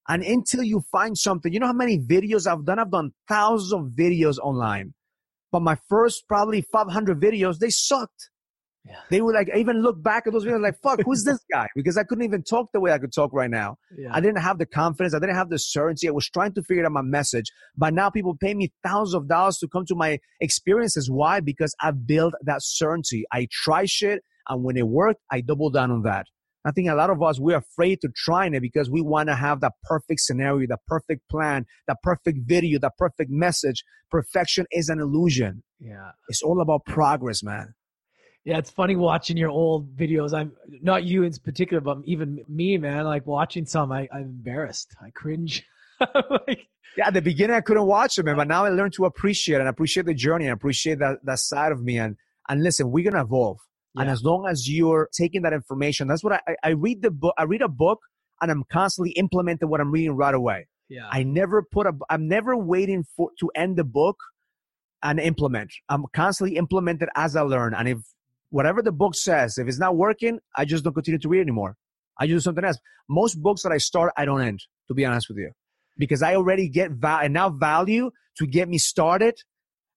[0.09, 2.79] And until you find something, you know how many videos I've done?
[2.79, 4.95] I've done thousands of videos online.
[5.51, 8.31] But my first probably 500 videos, they sucked.
[8.89, 8.97] Yeah.
[9.11, 11.67] They would like even look back at those videos like, fuck, who's this guy?
[11.77, 13.77] Because I couldn't even talk the way I could talk right now.
[13.97, 14.09] Yeah.
[14.13, 15.15] I didn't have the confidence.
[15.15, 16.09] I didn't have the certainty.
[16.09, 17.53] I was trying to figure out my message.
[17.77, 21.11] But now people pay me thousands of dollars to come to my experiences.
[21.11, 21.41] Why?
[21.41, 23.25] Because I built that certainty.
[23.31, 24.23] I try shit.
[24.49, 26.27] And when it worked, I double down on that.
[26.65, 29.35] I think a lot of us, we're afraid to try it because we want to
[29.35, 33.85] have that perfect scenario, the perfect plan, the perfect video, the perfect message.
[34.11, 35.63] Perfection is an illusion.
[35.79, 36.11] Yeah.
[36.29, 37.75] It's all about progress, man.
[38.49, 40.33] Yeah, it's funny watching your old videos.
[40.33, 43.05] I'm not you in particular, but even me, man.
[43.05, 44.97] Like watching some, I, I'm embarrassed.
[45.03, 45.67] I cringe.
[46.01, 49.61] like, yeah, at the beginning I couldn't watch them, but now I learned to appreciate
[49.61, 51.99] and appreciate the journey and appreciate that that side of me.
[51.99, 52.17] And
[52.49, 53.59] and listen, we're gonna evolve.
[53.95, 54.01] Yeah.
[54.01, 57.35] And as long as you're taking that information, that's what I, I read the book.
[57.37, 58.01] I read a book
[58.41, 60.69] and I'm constantly implementing what I'm reading right away.
[60.89, 61.07] Yeah.
[61.11, 61.93] I never put a.
[62.09, 64.17] I'm never waiting for to end the book
[65.03, 65.71] and implement.
[65.91, 67.75] I'm constantly implementing as I learn.
[67.75, 67.99] And if
[68.51, 71.77] whatever the book says, if it's not working, I just don't continue to read anymore.
[72.19, 72.79] I do something else.
[73.09, 75.53] Most books that I start, I don't end, to be honest with you,
[75.97, 79.35] because I already get val- enough value to get me started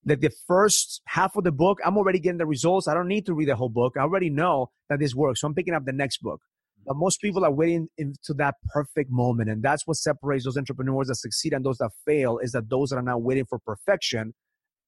[0.05, 2.87] that the first half of the book, I'm already getting the results.
[2.87, 3.93] I don't need to read the whole book.
[3.97, 5.41] I already know that this works.
[5.41, 6.41] So I'm picking up the next book.
[6.85, 9.49] But most people are waiting into that perfect moment.
[9.51, 12.89] And that's what separates those entrepreneurs that succeed and those that fail is that those
[12.89, 14.33] that are not waiting for perfection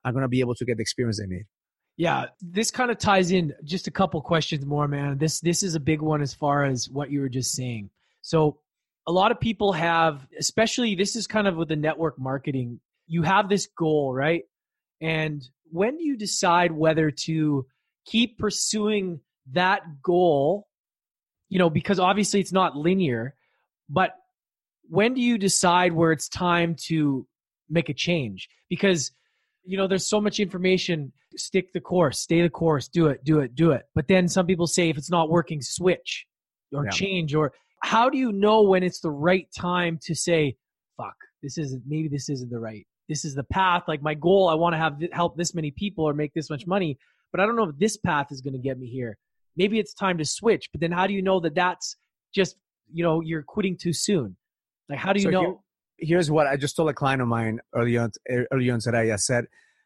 [0.03, 1.45] are going to be able to get the experience they need.
[1.96, 5.18] Yeah, this kind of ties in just a couple questions more, man.
[5.18, 7.91] This this is a big one as far as what you were just saying.
[8.22, 8.58] So,
[9.06, 12.80] a lot of people have, especially this is kind of with the network marketing.
[13.06, 14.44] You have this goal, right?
[15.02, 17.68] And when do you decide whether to
[18.06, 19.20] keep pursuing
[19.52, 20.68] that goal?
[21.50, 23.36] You know, because obviously it's not linear,
[23.88, 24.16] but
[24.89, 27.28] when do you decide where it's time to
[27.70, 28.50] make a change?
[28.70, 29.12] Because
[29.66, 31.11] you know, there's so much information.
[31.36, 33.84] Stick the course, stay the course, do it, do it, do it.
[33.95, 36.26] But then some people say if it's not working, switch
[36.72, 36.91] or yeah.
[36.91, 37.34] change.
[37.34, 40.55] Or how do you know when it's the right time to say,
[40.97, 43.84] fuck, this isn't, maybe this isn't the right, this is the path.
[43.88, 46.68] Like my goal, I want to have help this many people or make this much
[46.68, 46.97] money,
[47.32, 49.18] but I don't know if this path is going to get me here.
[49.57, 50.70] Maybe it's time to switch.
[50.72, 51.95] But then how do you know that that's
[52.34, 52.57] just,
[52.91, 54.36] you know, you're quitting too soon?
[54.88, 55.62] Like, how do you so know?
[55.98, 59.12] Here's what I just told a client of mine early on, er, early on today.
[59.12, 59.46] I said,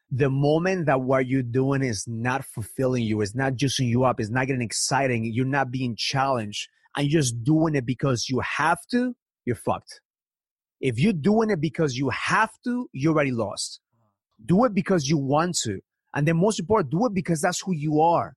[0.10, 4.20] the moment that what you're doing is not fulfilling you, is not juicing you up,
[4.20, 8.40] is not getting exciting, you're not being challenged, and you're just doing it because you
[8.40, 10.02] have to, you're fucked.
[10.80, 13.82] If you're doing it because you have to, you're already lost.
[14.46, 15.80] Do it because you want to.
[16.14, 18.37] And then most important, do it because that's who you are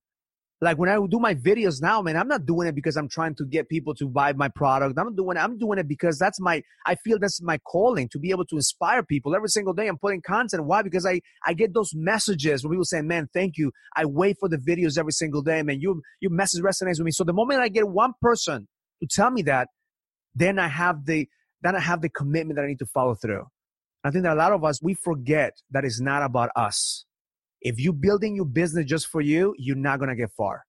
[0.62, 3.34] like when I do my videos now, man, I'm not doing it because I'm trying
[3.36, 4.98] to get people to buy my product.
[4.98, 8.18] I'm doing it, I'm doing it because that's my I feel that's my calling to
[8.18, 9.88] be able to inspire people every single day.
[9.88, 10.64] I'm putting content.
[10.64, 10.82] Why?
[10.82, 13.72] Because I I get those messages where people say, "Man, thank you.
[13.96, 15.80] I wait for the videos every single day, man.
[15.80, 18.68] You your message resonates with me." So the moment I get one person
[19.02, 19.68] to tell me that,
[20.34, 21.26] then I have the
[21.62, 23.46] then I have the commitment that I need to follow through.
[24.04, 27.06] I think that a lot of us we forget that it's not about us.
[27.62, 30.64] If you're building your business just for you, you're not going to get far.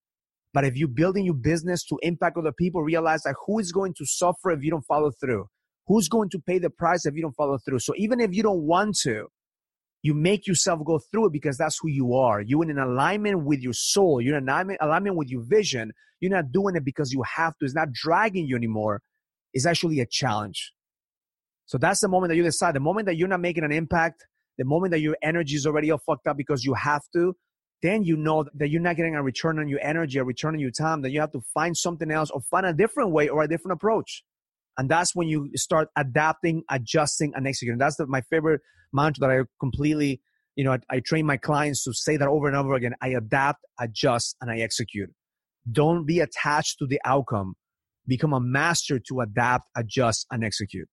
[0.54, 3.94] But if you're building your business to impact other people, realize that who is going
[3.98, 5.48] to suffer if you don't follow through?
[5.88, 7.80] Who's going to pay the price if you don't follow through?
[7.80, 9.28] So even if you don't want to,
[10.04, 12.42] you make yourself go through it because that's who you are.
[12.42, 14.20] You're in an alignment with your soul.
[14.20, 15.92] You're in alignment, alignment with your vision.
[16.20, 17.66] You're not doing it because you have to.
[17.66, 19.02] It's not dragging you anymore.
[19.54, 20.74] It's actually a challenge.
[21.66, 22.76] So that's the moment that you decide.
[22.76, 24.26] The moment that you're not making an impact,
[24.58, 27.36] the moment that your energy is already all fucked up because you have to,
[27.82, 30.60] then you know that you're not getting a return on your energy, a return on
[30.60, 33.44] your time, that you have to find something else or find a different way or
[33.44, 34.24] a different approach.
[34.78, 37.80] And that's when you start adapting, adjusting, and executing.
[37.80, 38.62] That's the, my favorite
[38.94, 40.22] mantra that I completely,
[40.56, 42.94] you know, I, I train my clients to say that over and over again.
[43.02, 45.10] I adapt, adjust, and I execute.
[45.72, 47.56] Don't be attached to the outcome.
[48.08, 50.88] Become a master to adapt, adjust, and execute.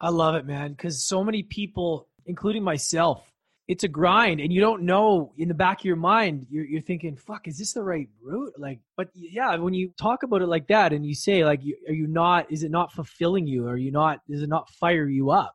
[0.00, 0.72] I love it, man.
[0.72, 3.30] Because so many people including myself,
[3.66, 6.80] it's a grind and you don't know in the back of your mind you're, you're
[6.80, 8.52] thinking fuck is this the right route?
[8.58, 11.92] Like but yeah when you talk about it like that and you say like are
[11.92, 13.68] you not is it not fulfilling you?
[13.68, 15.54] Are you not does it not fire you up?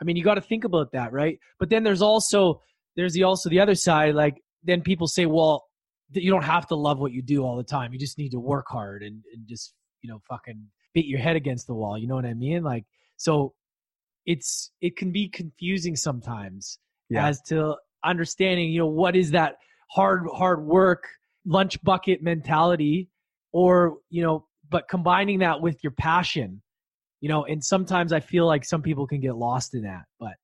[0.00, 1.38] I mean you got to think about that right?
[1.58, 2.62] But then there's also
[2.96, 5.66] there's the also the other side like then people say well
[6.12, 7.92] you don't have to love what you do all the time.
[7.92, 11.36] You just need to work hard and, and just you know fucking beat your head
[11.36, 11.98] against the wall.
[11.98, 12.62] You know what i mean?
[12.62, 12.86] Like
[13.18, 13.52] so
[14.26, 17.26] it's it can be confusing sometimes yeah.
[17.26, 19.56] as to understanding you know what is that
[19.90, 21.04] hard hard work
[21.46, 23.08] lunch bucket mentality
[23.52, 26.60] or you know but combining that with your passion
[27.20, 30.34] you know and sometimes i feel like some people can get lost in that but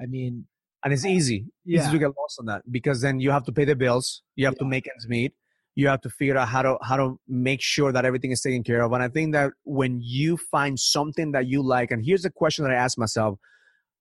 [0.00, 0.46] i mean
[0.82, 1.80] and it's easy yeah.
[1.80, 4.46] easy to get lost on that because then you have to pay the bills you
[4.46, 4.64] have yeah.
[4.64, 5.32] to make ends meet
[5.76, 8.64] you have to figure out how to how to make sure that everything is taken
[8.64, 8.92] care of.
[8.92, 12.64] And i think that when you find something that you like and here's the question
[12.64, 13.38] that i ask myself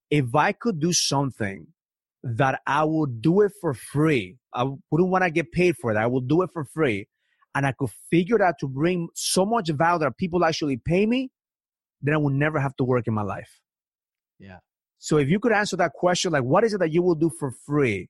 [0.10, 1.68] if i could do something
[2.24, 6.02] that i would do it for free i wouldn't want to get paid for that
[6.02, 7.08] i will do it for free
[7.54, 11.30] and i could figure out to bring so much value that people actually pay me
[12.02, 13.60] then i will never have to work in my life.
[14.40, 14.60] Yeah.
[14.98, 17.30] So if you could answer that question like what is it that you will do
[17.40, 18.10] for free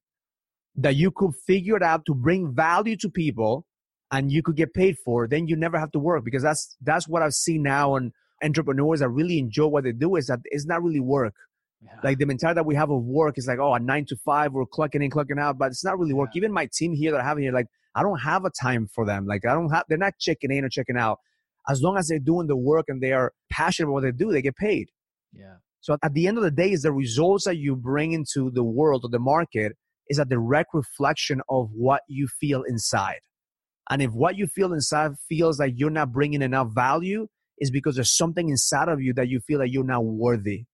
[0.78, 3.66] that you could figure it out to bring value to people
[4.12, 7.08] and you could get paid for, then you never have to work because that's that's
[7.08, 8.12] what I've seen now and
[8.44, 11.34] entrepreneurs that really enjoy what they do is that it's not really work.
[11.82, 11.92] Yeah.
[12.04, 14.54] Like the mentality that we have of work is like, oh, a nine to five,
[14.54, 16.30] we're clocking in, clocking out, but it's not really work.
[16.34, 16.40] Yeah.
[16.40, 19.06] Even my team here that I have here, like, I don't have a time for
[19.06, 19.26] them.
[19.26, 21.20] Like, I don't have, they're not checking in or checking out.
[21.68, 24.32] As long as they're doing the work and they are passionate about what they do,
[24.32, 24.90] they get paid.
[25.34, 25.56] Yeah.
[25.82, 28.64] So at the end of the day, is the results that you bring into the
[28.64, 29.74] world or the market
[30.10, 33.20] is a direct reflection of what you feel inside.
[33.90, 37.28] And if what you feel inside feels like you're not bringing enough value,
[37.58, 40.66] is because there's something inside of you that you feel that you're not worthy.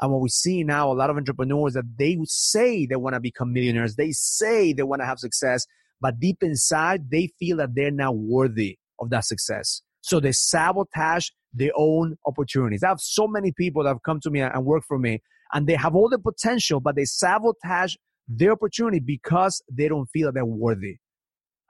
[0.00, 3.20] And what we see now, a lot of entrepreneurs that they say they want to
[3.20, 5.66] become millionaires, they say they want to have success,
[6.00, 9.82] but deep inside, they feel that they're not worthy of that success.
[10.00, 12.82] So they sabotage their own opportunities.
[12.82, 15.22] I have so many people that have come to me and work for me,
[15.52, 17.94] and they have all the potential, but they sabotage
[18.28, 20.98] their opportunity because they don't feel that they're worthy.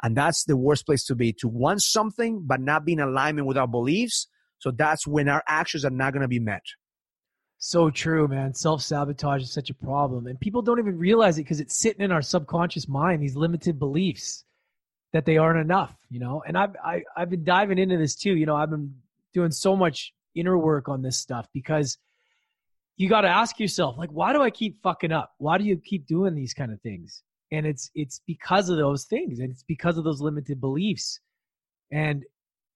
[0.03, 3.47] And that's the worst place to be to want something, but not be in alignment
[3.47, 4.29] with our beliefs.
[4.59, 6.63] So that's when our actions are not going to be met.
[7.59, 8.55] So true, man.
[8.55, 10.27] Self sabotage is such a problem.
[10.27, 13.79] And people don't even realize it because it's sitting in our subconscious mind, these limited
[13.79, 14.45] beliefs
[15.13, 16.43] that they aren't enough, you know?
[16.47, 18.35] And I've, I, have i have been diving into this too.
[18.35, 18.93] You know, I've been
[19.33, 21.99] doing so much inner work on this stuff because
[22.97, 25.33] you got to ask yourself, like, why do I keep fucking up?
[25.39, 27.23] Why do you keep doing these kind of things?
[27.53, 31.21] and it's it's because of those things and it's because of those limited beliefs
[31.93, 32.25] and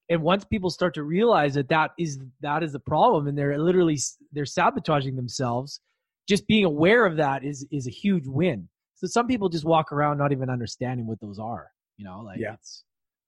[0.08, 3.58] and once people start to realize that that is that is the problem and they're
[3.58, 3.98] literally
[4.32, 5.80] they're sabotaging themselves
[6.28, 9.90] just being aware of that is is a huge win so some people just walk
[9.90, 12.52] around not even understanding what those are you know like yeah.
[12.52, 12.84] it's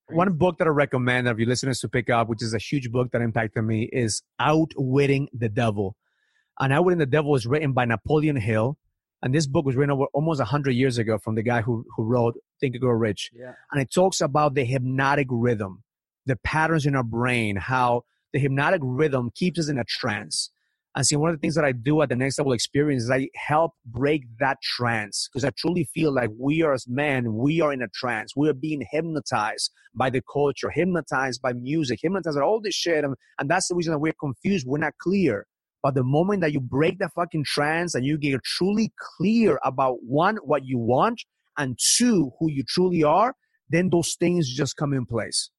[0.06, 0.18] crazy.
[0.18, 2.92] one book that i recommend of your listeners to pick up which is a huge
[2.92, 5.96] book that impacted me is outwitting the devil
[6.60, 8.78] and outwitting the devil was written by napoleon hill
[9.22, 12.04] and this book was written over almost 100 years ago from the guy who, who
[12.04, 13.30] wrote Think and Grow Rich.
[13.34, 13.54] Yeah.
[13.72, 15.82] And it talks about the hypnotic rhythm,
[16.26, 20.50] the patterns in our brain, how the hypnotic rhythm keeps us in a trance.
[20.94, 23.10] And see, one of the things that I do at the next level experience is
[23.10, 27.60] I help break that trance because I truly feel like we are as men, we
[27.60, 28.34] are in a trance.
[28.36, 33.04] We are being hypnotized by the culture, hypnotized by music, hypnotized by all this shit.
[33.04, 34.66] And, and that's the reason that we're confused.
[34.66, 35.46] We're not clear.
[35.82, 39.98] But the moment that you break the fucking trance and you get truly clear about
[40.02, 41.22] one, what you want,
[41.56, 43.34] and two, who you truly are,
[43.68, 45.50] then those things just come in place.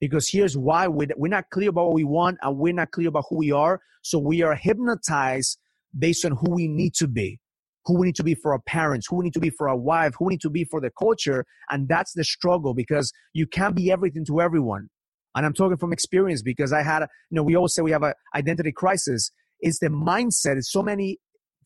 [0.00, 3.24] Because here's why we're not clear about what we want and we're not clear about
[3.28, 3.80] who we are.
[4.02, 5.58] So we are hypnotized
[5.98, 7.40] based on who we need to be,
[7.84, 9.76] who we need to be for our parents, who we need to be for our
[9.76, 11.44] wife, who we need to be for the culture.
[11.70, 14.88] And that's the struggle because you can't be everything to everyone.
[15.34, 18.02] And I'm talking from experience because I had, you know, we always say we have
[18.02, 19.30] an identity crisis
[19.62, 20.56] is the mindset.
[20.56, 21.18] It's so many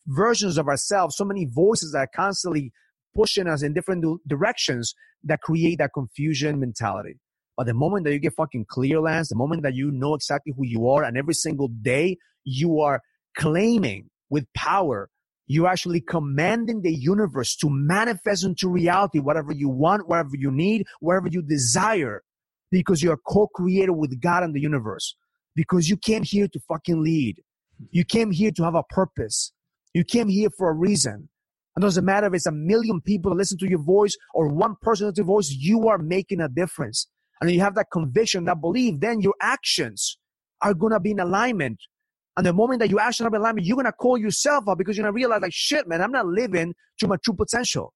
[0.07, 2.71] versions of ourselves, so many voices that are constantly
[3.15, 7.19] pushing us in different directions that create that confusion mentality.
[7.55, 10.53] But the moment that you get fucking clear, Lance, the moment that you know exactly
[10.57, 13.01] who you are, and every single day you are
[13.37, 15.09] claiming with power,
[15.45, 20.85] you're actually commanding the universe to manifest into reality whatever you want, whatever you need,
[20.99, 22.23] whatever you desire,
[22.71, 25.15] because you're co-creator with God and the universe.
[25.55, 27.35] Because you came here to fucking lead.
[27.91, 29.51] You came here to have a purpose.
[29.93, 31.29] You came here for a reason.
[31.77, 34.75] It doesn't matter if it's a million people that listen to your voice or one
[34.81, 37.07] person to your voice, you are making a difference.
[37.41, 40.17] And you have that conviction, that belief, then your actions
[40.61, 41.77] are going to be in alignment.
[42.37, 44.77] And the moment that you action are in alignment, you're going to call yourself up
[44.77, 47.93] because you're going to realize, like, shit, man, I'm not living to my true potential.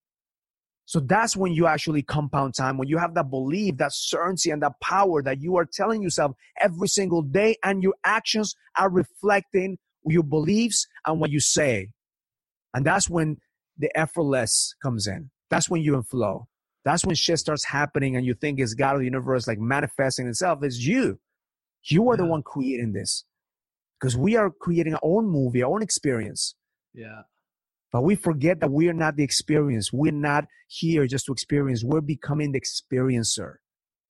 [0.88, 4.64] So that's when you actually compound time, when you have that belief, that certainty, and
[4.64, 6.32] that power that you are telling yourself
[6.62, 11.90] every single day, and your actions are reflecting your beliefs and what you say.
[12.74, 13.36] And that's when
[13.78, 15.30] the effortless comes in.
[15.50, 16.48] That's when you're in flow.
[16.86, 20.26] That's when shit starts happening and you think it's God of the universe like manifesting
[20.28, 20.60] itself.
[20.64, 21.20] It's you.
[21.84, 22.24] You are yeah.
[22.24, 23.26] the one creating this.
[24.00, 26.56] Because we are creating our own movie, our own experience.
[26.94, 27.24] Yeah.
[27.92, 29.92] But we forget that we are not the experience.
[29.94, 31.84] We're not here just to experience.
[31.84, 33.56] We're becoming the experiencer.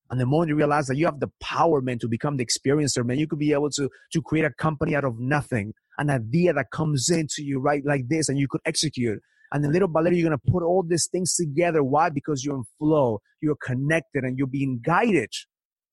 [0.10, 3.06] And the moment you realize that you have the power, man, to become the experiencer,
[3.06, 6.54] man, you could be able to, to create a company out of nothing, an idea
[6.54, 9.20] that comes into you, right, like this, and you could execute.
[9.52, 11.84] And then little by little, you're going to put all these things together.
[11.84, 12.10] Why?
[12.10, 15.32] Because you're in flow, you're connected, and you're being guided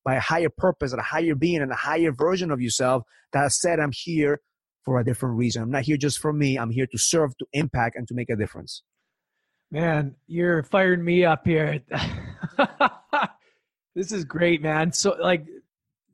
[0.05, 3.51] by a higher purpose and a higher being and a higher version of yourself that
[3.53, 4.41] said, I'm here
[4.85, 5.63] for a different reason.
[5.63, 6.59] I'm not here just for me.
[6.59, 8.83] I'm here to serve, to impact, and to make a difference.
[9.71, 11.81] Man, you're firing me up here.
[13.95, 14.93] this is great, man.
[14.93, 15.45] So, like,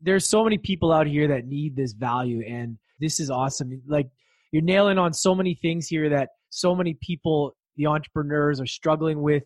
[0.00, 3.82] there's so many people out here that need this value, and this is awesome.
[3.86, 4.08] Like,
[4.52, 9.20] you're nailing on so many things here that so many people, the entrepreneurs, are struggling
[9.20, 9.44] with,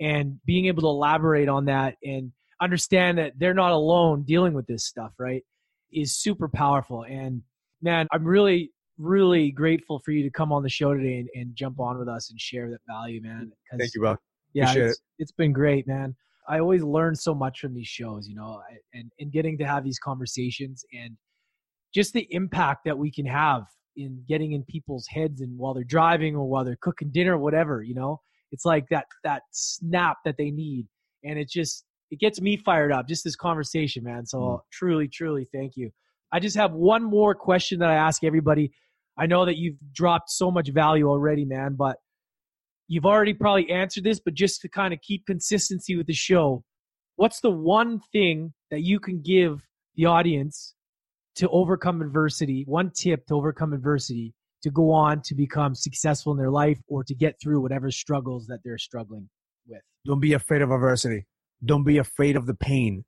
[0.00, 4.66] and being able to elaborate on that and understand that they're not alone dealing with
[4.66, 5.42] this stuff, right?
[5.92, 7.04] Is super powerful.
[7.04, 7.42] And
[7.82, 11.54] man, I'm really, really grateful for you to come on the show today and, and
[11.54, 13.52] jump on with us and share that value, man.
[13.78, 14.16] Thank you, bro.
[14.52, 15.02] Yeah, it's, it.
[15.18, 16.14] it's been great, man.
[16.48, 18.60] I always learn so much from these shows, you know,
[18.92, 21.16] and, and getting to have these conversations and
[21.94, 23.62] just the impact that we can have
[23.96, 27.38] in getting in people's heads and while they're driving or while they're cooking dinner or
[27.38, 28.20] whatever, you know,
[28.52, 30.86] it's like that, that snap that they need.
[31.24, 34.26] And it just, it gets me fired up, just this conversation, man.
[34.26, 34.60] So mm.
[34.72, 35.90] truly, truly thank you.
[36.32, 38.72] I just have one more question that I ask everybody.
[39.18, 41.96] I know that you've dropped so much value already, man, but
[42.88, 46.64] you've already probably answered this, but just to kind of keep consistency with the show,
[47.16, 49.66] what's the one thing that you can give
[49.96, 50.74] the audience
[51.36, 52.64] to overcome adversity?
[52.66, 57.02] One tip to overcome adversity to go on to become successful in their life or
[57.04, 59.28] to get through whatever struggles that they're struggling
[59.66, 59.80] with.
[60.06, 61.26] Don't be afraid of adversity.
[61.64, 63.04] Don't be afraid of the pain.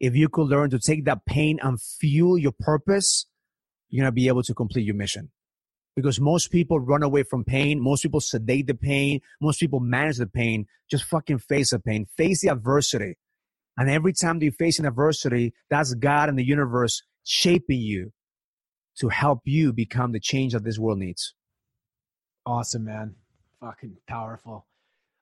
[0.00, 3.26] If you could learn to take that pain and fuel your purpose,
[3.88, 5.30] you're going to be able to complete your mission.
[5.94, 7.80] Because most people run away from pain.
[7.80, 9.20] Most people sedate the pain.
[9.40, 10.66] Most people manage the pain.
[10.90, 12.06] Just fucking face the pain.
[12.16, 13.16] Face the adversity.
[13.78, 18.12] And every time that you face an adversity, that's God and the universe shaping you
[18.98, 21.34] to help you become the change that this world needs.
[22.44, 23.14] Awesome, man.
[23.60, 24.66] Fucking powerful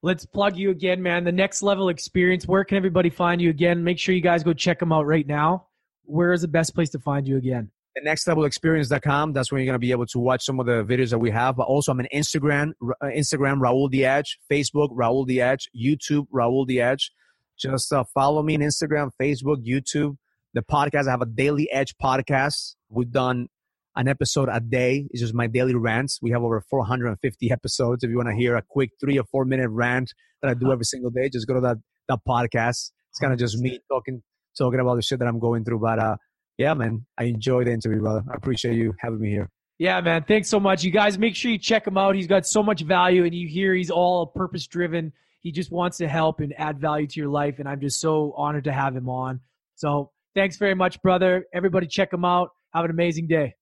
[0.04, 1.24] let's plug you again, man.
[1.24, 2.46] The next level experience.
[2.46, 3.82] Where can everybody find you again?
[3.82, 5.66] Make sure you guys go check them out right now.
[6.04, 7.70] Where is the best place to find you again?
[7.96, 9.32] The next level experience.com.
[9.32, 11.30] That's where you're going to be able to watch some of the videos that we
[11.30, 11.56] have.
[11.56, 16.26] But also, I'm on Instagram, uh, Instagram, Raul the Edge, Facebook, Raul the Edge, YouTube,
[16.34, 17.10] Raul the Edge.
[17.58, 20.18] Just uh, follow me on Instagram, Facebook, YouTube.
[20.52, 22.74] The podcast, I have a Daily Edge podcast.
[22.90, 23.48] We've done
[23.96, 25.06] an episode a day.
[25.10, 26.18] It's just my daily rants.
[26.20, 28.04] We have over 450 episodes.
[28.04, 30.72] If you want to hear a quick three or four minute rant that I do
[30.72, 31.76] every single day, just go to that
[32.08, 32.90] that podcast.
[33.10, 34.22] It's kind of just me talking
[34.56, 35.80] talking about the shit that I'm going through.
[35.80, 36.16] But uh,
[36.58, 38.24] yeah, man, I enjoyed the interview, brother.
[38.30, 39.50] I appreciate you having me here.
[39.78, 40.24] Yeah, man.
[40.26, 40.84] Thanks so much.
[40.84, 42.14] You guys make sure you check him out.
[42.14, 45.12] He's got so much value, and you hear he's all purpose driven.
[45.40, 48.32] He just wants to help and add value to your life, and I'm just so
[48.36, 49.40] honored to have him on.
[49.74, 51.44] So thanks very much, brother.
[51.52, 52.50] Everybody, check him out.
[52.72, 53.54] Have an amazing day.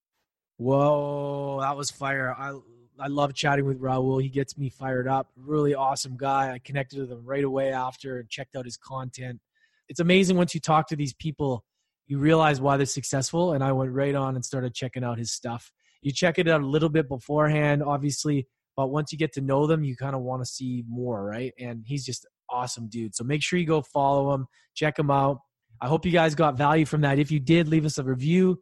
[0.63, 2.33] Whoa, that was fire.
[2.39, 2.57] I
[3.01, 4.23] I love chatting with Raul.
[4.23, 5.29] He gets me fired up.
[5.37, 6.53] Really awesome guy.
[6.53, 9.41] I connected with him right away after and checked out his content.
[9.89, 11.65] It's amazing once you talk to these people,
[12.07, 13.55] you realize why they're successful.
[13.55, 15.73] And I went right on and started checking out his stuff.
[16.01, 18.47] You check it out a little bit beforehand, obviously,
[18.77, 21.53] but once you get to know them, you kind of want to see more, right?
[21.59, 23.17] And he's just awesome dude.
[23.17, 24.47] So make sure you go follow him,
[24.77, 25.39] check him out.
[25.81, 27.19] I hope you guys got value from that.
[27.19, 28.61] If you did, leave us a review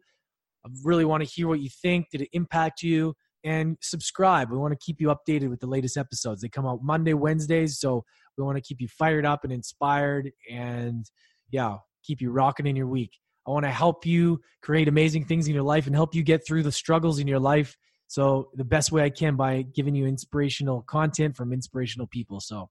[0.65, 2.07] I really want to hear what you think.
[2.11, 3.13] Did it impact you?
[3.43, 4.51] And subscribe.
[4.51, 6.41] We want to keep you updated with the latest episodes.
[6.41, 7.79] They come out Monday, Wednesdays.
[7.79, 8.03] So
[8.37, 11.05] we want to keep you fired up and inspired and,
[11.49, 13.11] yeah, keep you rocking in your week.
[13.47, 16.45] I want to help you create amazing things in your life and help you get
[16.45, 17.75] through the struggles in your life.
[18.07, 22.39] So, the best way I can by giving you inspirational content from inspirational people.
[22.41, 22.69] So,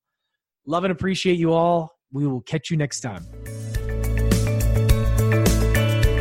[0.66, 1.93] love and appreciate you all.
[2.12, 3.26] We will catch you next time.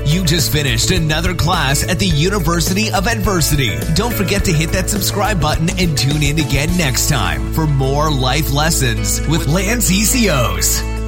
[0.10, 3.78] You just finished another class at the University of Adversity.
[3.93, 8.10] Don't forget to hit that subscribe button and tune in again next time for more
[8.10, 10.99] life lessons with Lance ECOs.